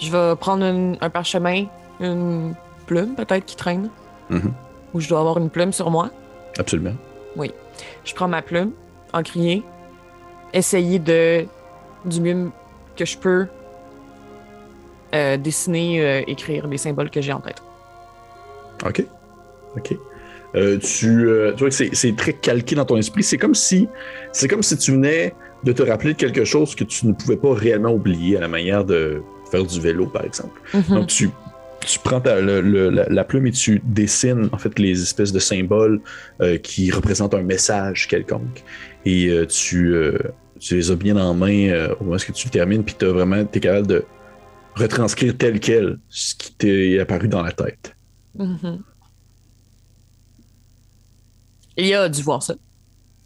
[0.00, 1.66] Je vais prendre une- un parchemin,
[2.00, 2.54] une
[2.86, 3.88] plume peut-être qui traîne.
[4.30, 4.52] Mhm.
[4.94, 6.10] Ou je dois avoir une plume sur moi?
[6.58, 6.94] absolument.
[8.04, 8.72] Je prends ma plume,
[9.12, 9.62] en crier,
[10.52, 11.44] essayer de,
[12.04, 12.50] du mieux
[12.96, 13.46] que je peux,
[15.14, 17.62] euh, dessiner, euh, écrire les symboles que j'ai en tête.
[18.86, 19.04] OK.
[19.76, 19.96] OK.
[20.54, 21.26] Euh, tu,
[21.56, 23.22] tu vois que c'est, très calqué dans ton esprit.
[23.22, 23.88] C'est comme si
[24.32, 25.34] c'est comme si tu venais
[25.64, 28.48] de te rappeler de quelque chose que tu ne pouvais pas réellement oublier à la
[28.48, 30.60] manière de faire du vélo, par exemple.
[30.74, 30.82] Mhm.
[30.88, 31.30] Donc, tu,
[31.86, 35.32] tu prends ta- le- le- la, la plume et tu dessines en fait les espèces
[35.32, 36.00] de symboles
[36.62, 38.62] qui représentent un message quelconque.
[39.06, 39.94] Et tu,
[40.62, 43.04] tu les as bien en main euh, au moment où tu le termines, puis tu
[43.06, 44.04] vraiment, es capable de
[44.76, 47.96] retranscrire tel quel ce qui t'est apparu dans la tête.
[48.38, 48.80] Mhm.
[51.76, 52.54] Il a dû voir ça.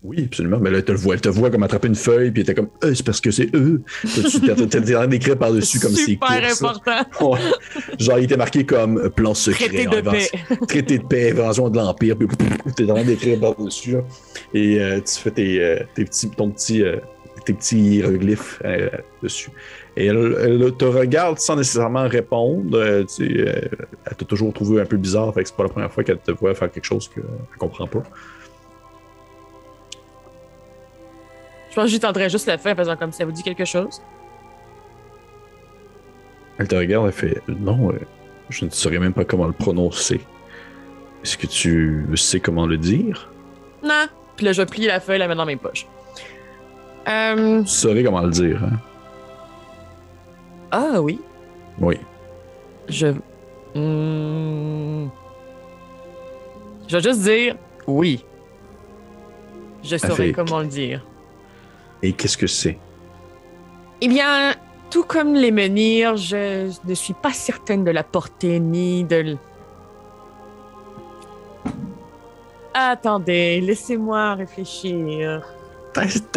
[0.03, 0.59] Oui, absolument.
[0.61, 2.51] Mais là, elle te le voit, elle te voit comme attraper une feuille, puis elle
[2.51, 3.83] était comme, Euh, c'est parce que c'est eux.
[4.03, 7.03] T'es t'es en train d'écrire par-dessus comme c'est Super important.
[7.21, 7.41] Ouais.
[7.99, 9.69] Genre, il était marqué comme euh, plan secret.
[9.69, 10.31] Traité de paix.
[10.69, 12.29] Traité de paix, invention de l'Empire, puis
[12.77, 13.97] t'es en train d'écrire par-dessus.
[14.55, 16.85] Et euh, tu fais tes, euh, tes petits, ton petit,
[17.47, 18.91] tes petits hiéroglyphes euh,
[19.23, 19.51] dessus.
[19.97, 22.77] Et elle, elle te regarde sans nécessairement répondre.
[22.77, 23.63] euh, tu euh,
[24.05, 26.19] elle t'a toujours trouvé un peu bizarre, fait que c'est pas la première fois qu'elle
[26.19, 27.25] te voit faire quelque chose qu'elle
[27.59, 28.03] comprend pas.
[31.71, 34.03] Je pense que j'étendrais juste le fait en faisant comme ça vous dit quelque chose.
[36.59, 37.93] Elle te regarde, elle fait Non,
[38.49, 40.21] je ne saurais même pas comment le prononcer.
[41.23, 43.31] Est-ce que tu sais comment le dire?
[43.83, 44.07] Non.
[44.37, 45.87] Puis là, je vais plier la feuille, la mettre dans mes poches.
[47.67, 48.79] Saurais comment le dire, hein?
[50.73, 51.21] Ah oui.
[51.81, 51.97] Oui.
[52.89, 53.07] Je.
[53.75, 55.09] Hmm.
[56.89, 58.25] Je vais juste dire oui.
[59.83, 61.05] Je saurais comment le dire.
[62.03, 62.79] Et qu'est-ce que c'est?
[64.01, 64.55] Eh bien,
[64.91, 69.17] tout comme les menhirs, je ne suis pas certaine de la portée ni de.
[69.17, 69.39] l-
[72.75, 75.43] Attendez, laissez-moi réfléchir.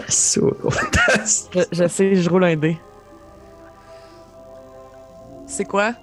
[0.08, 0.42] Ça.
[1.54, 2.78] Je, je sais, je roule un dé.
[5.46, 5.94] C'est quoi?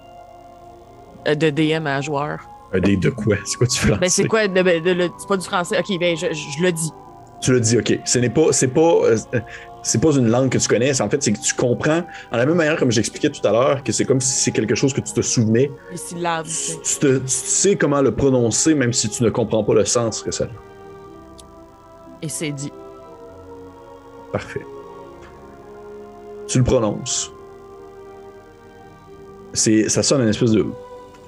[1.28, 2.40] Euh, de DM à joueur.
[2.72, 3.36] Un dé de quoi?
[3.44, 4.46] C'est quoi tu fais Ben, c'est quoi?
[4.48, 5.78] de- de- de- le- c'est pas du français.
[5.78, 6.90] Ok, ben, je, je- je le dis.
[7.40, 7.98] Tu l'as dit, ok.
[8.04, 9.16] Ce n'est pas, c'est pas, euh,
[9.82, 11.00] c'est pas une langue que tu connais.
[11.00, 12.02] En fait, c'est que tu comprends,
[12.32, 14.74] en la même manière comme j'expliquais tout à l'heure, que c'est comme si c'est quelque
[14.74, 15.70] chose que tu te souvenais.
[15.90, 16.46] Les syllabes.
[16.46, 20.22] tu te- tu sais comment le prononcer, même si tu ne comprends pas le sens
[20.22, 20.48] que ça a.
[22.22, 22.72] Et c'est dit.
[24.32, 24.64] Parfait.
[26.46, 27.32] Tu le prononces.
[29.52, 30.66] C'est, ça sonne une espèce de.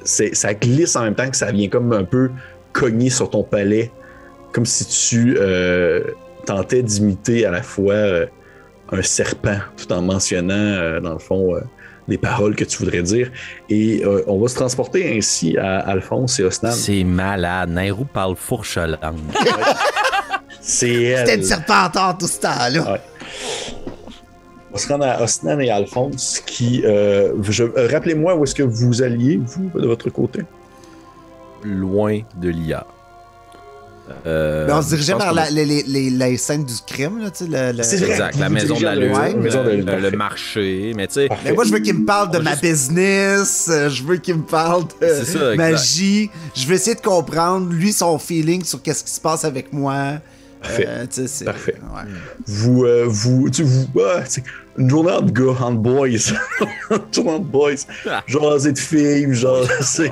[0.05, 2.31] C'est, ça glisse en même temps que ça vient comme un peu
[2.73, 3.91] cogner sur ton palais,
[4.53, 6.03] comme si tu euh,
[6.47, 8.27] tentais d'imiter à la fois euh,
[8.93, 11.59] un serpent, tout en mentionnant, euh, dans le fond,
[12.09, 13.31] les paroles que tu voudrais dire.
[13.69, 16.73] Et euh, on va se transporter ainsi à Alphonse et Osnan.
[16.73, 17.71] C'est malade.
[17.71, 18.99] Nairou parle fourche-langue.
[20.71, 21.19] C'est elle.
[21.27, 22.93] C'était une serpentante tout ce temps-là.
[22.93, 23.01] Ouais.
[24.73, 26.83] On se rendre à Osnan et Alphonse qui.
[26.85, 30.43] euh, je- euh, Rappelez-moi où est-ce que vous alliez, vous, de votre côté?
[31.65, 32.87] Loin de l'IA.
[34.27, 37.31] Euh, Mais on se dirigeait vers la, les, les, les, les scènes du crime, là,
[37.31, 37.51] tu sais.
[37.51, 38.11] Le, le- C'est vrai.
[38.11, 40.93] Exact, la maison de la lune, Ouais, le, maison de la lune, le- le marché,
[40.97, 41.29] mais tu sais.
[41.45, 44.37] Mais moi, je veux qu'il me parle de On ma juste- business, je veux qu'il
[44.37, 46.31] me parle de ça, magie.
[46.55, 50.15] Je veux essayer de comprendre, lui, son feeling sur qu'est-ce qui se passe avec moi.
[50.61, 50.87] Parfait.
[50.89, 51.07] Euh,
[51.45, 51.75] Parfait.
[51.81, 52.11] ouais.
[52.47, 54.43] Vous, euh, vous, tu, vous, ah, c'est
[54.77, 56.07] une journée entre gars, entre boys.
[56.91, 57.73] une journée entre boys.
[58.09, 58.23] Ah.
[58.27, 60.11] Jaser de filles, genre, c'est.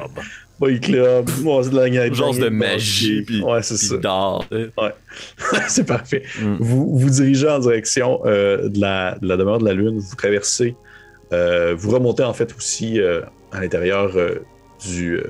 [0.58, 2.14] Boy Club, moi, c'est de la gang.
[2.14, 3.96] Genre de magie, puis Ouais, c'est puis ça.
[3.98, 4.46] d'or.
[4.50, 5.58] tu sais.
[5.68, 6.22] c'est parfait.
[6.40, 6.56] Mm.
[6.60, 10.16] Vous vous dirigez en direction euh, de, la, de la demeure de la Lune, vous
[10.16, 10.74] traversez,
[11.34, 13.20] euh, vous remontez en fait aussi euh,
[13.52, 14.46] à l'intérieur euh,
[14.82, 15.24] du, euh,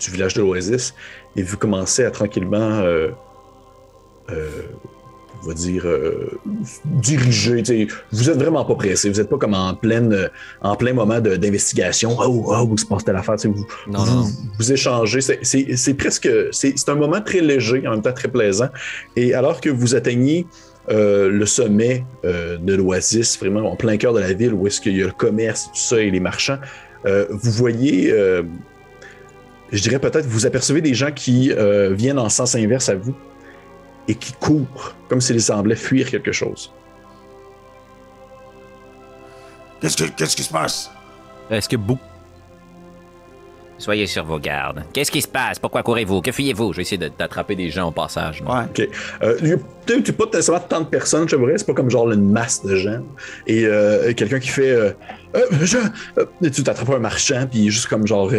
[0.00, 0.92] du village de l'Oasis
[1.36, 2.82] et vous commencez à tranquillement,
[4.30, 6.30] on va dire, euh,
[8.12, 10.28] Vous êtes vraiment pas pressé, vous n'êtes pas comme en, pleine, euh,
[10.62, 12.16] en plein moment d'investigation.
[12.18, 13.36] Oh, oh, où se passe telle affaire?
[13.44, 14.26] Vous, Non, vous, non.
[14.58, 15.20] vous échangez.
[15.20, 16.28] C'est- presque.
[16.52, 18.68] C'est un moment très léger, en même temps très plaisant.
[19.16, 20.46] Et alors que vous atteignez
[20.90, 24.80] euh, le sommet euh, de l'Oasis, vraiment en plein cœur de la ville, où est-ce
[24.80, 26.58] qu'il y a le commerce, tout ça, et les marchands,
[27.06, 28.42] euh, vous voyez, euh,
[29.70, 33.14] je dirais peut-être, vous apercevez des gens qui euh, viennent en sens inverse à vous
[34.08, 36.72] et qui courent, comme s'ils semblaient fuir quelque chose.
[39.80, 40.90] Qu'est-ce que- qu'est-ce qui se passe?
[41.50, 42.02] Est-ce que beaucoup.
[43.80, 44.82] Soyez sur vos gardes.
[44.92, 45.56] Qu'est-ce qui se passe?
[45.60, 46.20] Pourquoi courez-vous?
[46.20, 46.72] Que fuyez-vous?
[46.72, 48.42] Je vais essayer de- d'attraper des gens au passage.
[48.42, 48.66] moi.
[48.76, 48.90] Ouais.
[49.22, 49.56] Euh, il y a
[49.86, 52.74] peut-être pas nécessairement tant de personnes, je dirais, c'est pas comme genre une masse de
[52.74, 53.04] gens.
[53.46, 54.90] Et euh, quelqu'un qui fait euh,
[55.36, 55.76] Euh, je,
[56.18, 58.32] euh, Tu t'attrapes un marchand, puis juste comme genre.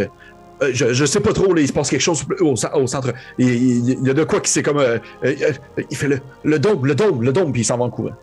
[0.61, 2.87] Euh, je, je sais pas trop, là, il se passe quelque chose au, cen- au
[2.87, 3.13] centre.
[3.37, 4.77] Il, il- il y a de quoi qui c'est comme.
[4.79, 5.35] euh, euh,
[5.77, 7.89] euh, il fait le, le dôme, le dôme, le dôme, puis il s'en va en
[7.89, 8.15] courant.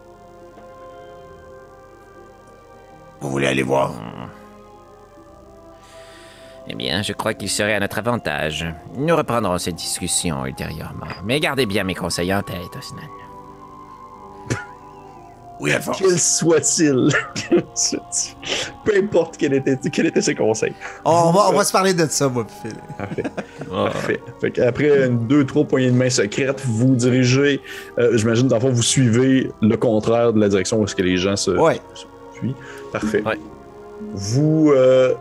[3.21, 3.93] Vous voulez aller voir?
[6.69, 8.67] Eh bien, je crois qu'il serait à notre avantage.
[8.97, 11.07] Nous reprendrons cette discussion ultérieurement.
[11.25, 13.03] Mais gardez bien mes conseils en tête, Osnan.
[15.59, 15.99] Oui, Alphonse.
[15.99, 17.09] Quel soit-il.
[18.85, 20.75] Peu importe quel était, quel était ses conseils.
[21.05, 22.73] On va, on va se parler de ça, moi, puis.
[22.99, 23.23] Parfait.
[23.73, 23.91] Ah.
[23.93, 24.21] Parfait.
[24.41, 27.61] Fait une, deux, trois poignées de main secrètes, vous dirigez,
[27.99, 31.03] euh, j'imagine, dans le fond, vous suivez le contraire de la direction où est-ce que
[31.03, 31.81] les gens se Ouais.
[32.35, 32.55] suivent.
[32.93, 33.23] Parfait.
[33.27, 33.39] Ouais.
[34.13, 35.15] Vous euh,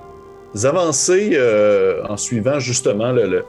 [0.64, 3.46] avancez euh, en suivant justement le, le,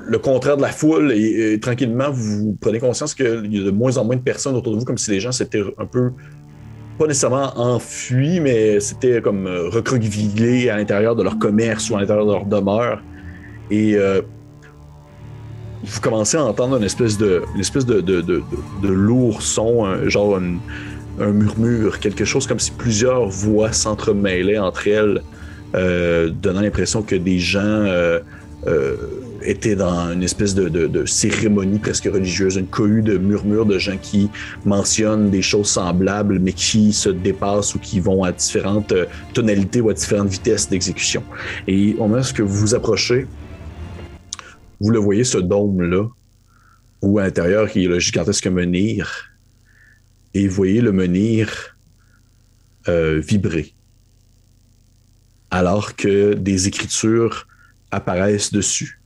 [0.00, 3.96] le contraire de la foule et, tranquillement, vous prenez conscience qu'il y a de moins
[3.98, 6.10] en moins de personnes autour de vous, comme si les gens s'étaient un peu
[6.98, 12.00] pas nécessairement enfuis, mais c'était comme euh, recroquevillés à l'intérieur de leur commerce ou à
[12.00, 13.02] l'intérieur de leur demeure.
[13.70, 14.20] Et euh,
[15.84, 18.42] vous commencez à entendre une espèce de, une espèce de, de, de,
[18.82, 20.58] de- lourd son, un- genre un,
[21.32, 25.22] murmure, quelque chose comme si plusieurs voix s'entremêlaient entre elles,
[25.74, 27.60] euh, donnant l'impression que des gens
[29.44, 34.30] étaient dans une espèce de cérémonie presque religieuse, une cohue de murmures de gens qui
[34.64, 39.80] mentionnent des choses semblables, mais qui se dépassent ou qui vont à différentes euh, tonalités
[39.80, 41.22] ou à différentes vitesses d'exécution.
[41.66, 43.26] Et au moment où vous vous approchez,
[44.80, 46.08] vous le voyez, ce dôme-là,
[47.02, 49.30] où à l'intérieur, il y a le gigantesque menhir,
[50.34, 51.76] et vous voyez le menhir
[52.88, 53.74] euh, vibrer,
[55.50, 57.46] alors que des écritures
[57.90, 59.01] apparaissent dessus,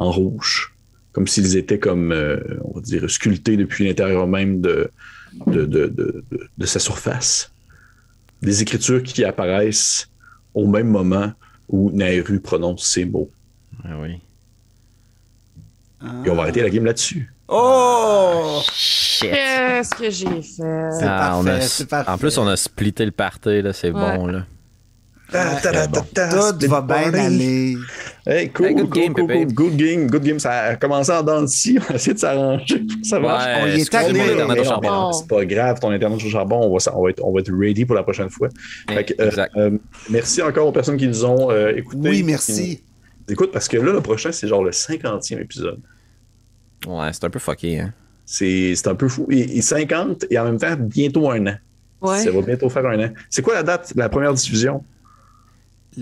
[0.00, 0.74] en rouge,
[1.12, 4.90] comme s'ils étaient comme, euh, on va dire, sculptés depuis l'intérieur même de,
[5.46, 7.52] de, de, de- de- de sa surface.
[8.42, 10.08] Des écritures qui apparaissent
[10.54, 11.32] au même moment
[11.68, 13.30] où Nairu prononce ces mots.
[13.84, 14.20] Ah oui.
[16.24, 17.30] Et on va arrêter la game là-dessus.
[17.48, 18.60] Oh!
[18.72, 19.30] Shit!
[19.30, 20.88] Qu'est-ce que j'ai fait?
[20.98, 21.58] C'est Ah, on a-
[21.88, 22.10] parfait.
[22.10, 24.16] En plus, on a splitté le party, là, c'est Ouais.
[24.16, 24.26] bon.
[24.26, 24.46] Là.
[25.30, 27.76] Tout split va bien aller.
[28.26, 29.44] Hey, cool, Hey, good cool, game, cool, Pépé.
[29.46, 29.54] cool.
[29.54, 30.38] Good game, good game.
[30.38, 31.78] Ça a commencé en dents de scie.
[31.88, 32.82] On a essayé de s'arranger.
[33.02, 33.44] Ça marche.
[33.62, 34.20] on y est allé.
[35.12, 37.52] C'est pas grave, ton internet au charbon, on va, on va, être, on va être
[37.52, 38.48] ready pour la prochaine fois.
[38.88, 39.56] Fait que, euh, Exact.
[39.56, 39.78] euh,
[40.10, 42.08] merci encore aux personnes qui nous ont euh, écoutés.
[42.10, 42.82] Oui, merci.
[43.28, 45.80] nous écoutent, parce que là, le prochain, c'est genre le 50e épisode.
[46.86, 47.80] Ouais, c'est un peu fucké.
[47.80, 47.92] Hein.
[48.24, 49.26] C'est c'est un peu fou.
[49.30, 51.54] Et, et 50, et en même temps, bientôt un an.
[52.00, 52.18] Ouais.
[52.22, 53.10] Ça va bientôt faire un an.
[53.28, 54.82] C'est quoi la date de la première diffusion?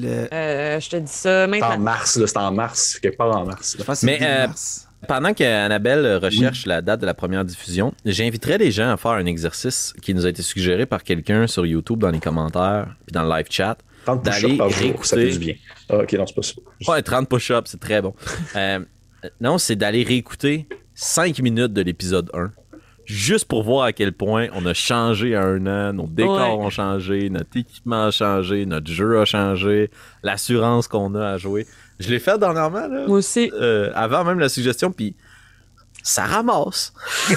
[0.00, 0.32] Le...
[0.32, 1.78] Euh, je te dis ça C'est en maintenant.
[1.78, 3.76] mars, là, c'est en mars, quelque part en mars.
[3.78, 4.88] Je pense que c'est Mais, euh, mars.
[5.06, 9.26] Pendant qu'Annabelle recherche la date de la première diffusion, j'inviterais les gens à faire un
[9.26, 13.22] exercice qui nous a été suggéré par quelqu'un sur YouTube dans les commentaires puis dans
[13.22, 13.78] le live chat.
[14.06, 15.38] 30 push-ups d'aller par jour, ça fait réécouter.
[15.38, 15.54] du bien.
[15.88, 16.54] Ah, ok, non, c'est pas ça.
[16.88, 18.14] Ouais, 30 push-ups, c'est très bon.
[18.56, 18.80] Euh,
[19.40, 22.52] non, c'est d'aller réécouter 5 minutes de l'épisode 1.
[23.10, 26.64] Juste pour voir à quel point on a changé à un an, nos décors Ouais.
[26.66, 29.90] ont changé, notre équipement a changé, notre jeu a changé,
[30.22, 31.66] l'assurance qu'on a à jouer.
[31.98, 33.50] Je l'ai fait dernièrement, là, Moi aussi.
[33.54, 35.16] euh, avant même la suggestion, puis
[36.02, 36.92] ça ramasse.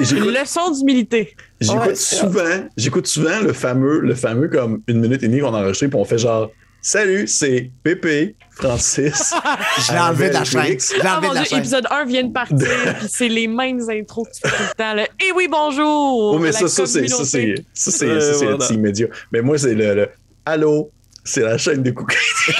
[0.00, 1.36] Leçon d'humilité.
[1.60, 5.54] J'écoute Ouais, souvent, j'écoute souvent le fameux, le fameux comme une minute et demie qu'on
[5.54, 6.50] a enregistré, puis on fait genre
[6.86, 9.32] Salut, c'est Pépé, Francis.
[9.86, 10.78] Je l'ai enlevé de la chaîne.
[10.78, 11.58] Je l'ai Ah enlevé mon de la dieu, chaîne.
[11.60, 12.58] épisode 1 vient de partir,
[12.98, 14.92] puis c'est les mêmes intros que tu fais tout le temps.
[14.92, 15.04] Là.
[15.18, 16.34] Et oui, bonjour!
[16.34, 18.58] Oh, mais ça, ça, c'est, ça, c'est, ça, c'est, Euh, ça, c'est voilà.
[18.60, 19.06] le team média.
[19.32, 20.08] Mais moi, c'est le, le
[20.44, 20.90] Allô,
[21.24, 22.16] c'est la chaîne de cookies.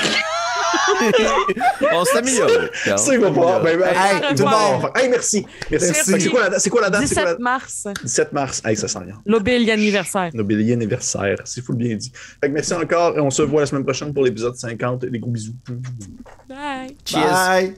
[1.92, 2.50] on s'améliore.
[2.96, 4.90] C'est va ben, ben, tout le monde.
[4.94, 5.46] Hey, merci.
[5.70, 6.60] C'est quoi la date?
[6.60, 7.02] C'est quoi la date?
[7.02, 7.86] 17 mars.
[8.02, 8.62] 17 mars.
[8.64, 9.20] Hey, ça sent bien.
[9.26, 10.30] L'obélie anniversaire.
[10.34, 11.38] L'obélie anniversaire.
[11.44, 12.12] C'est fou le bien dit.
[12.50, 15.04] Merci encore et on se voit la semaine prochaine pour l'épisode 50.
[15.06, 15.54] Des gros bisous.
[16.48, 16.96] Bye.
[17.04, 17.22] Cheers.
[17.22, 17.74] Bye.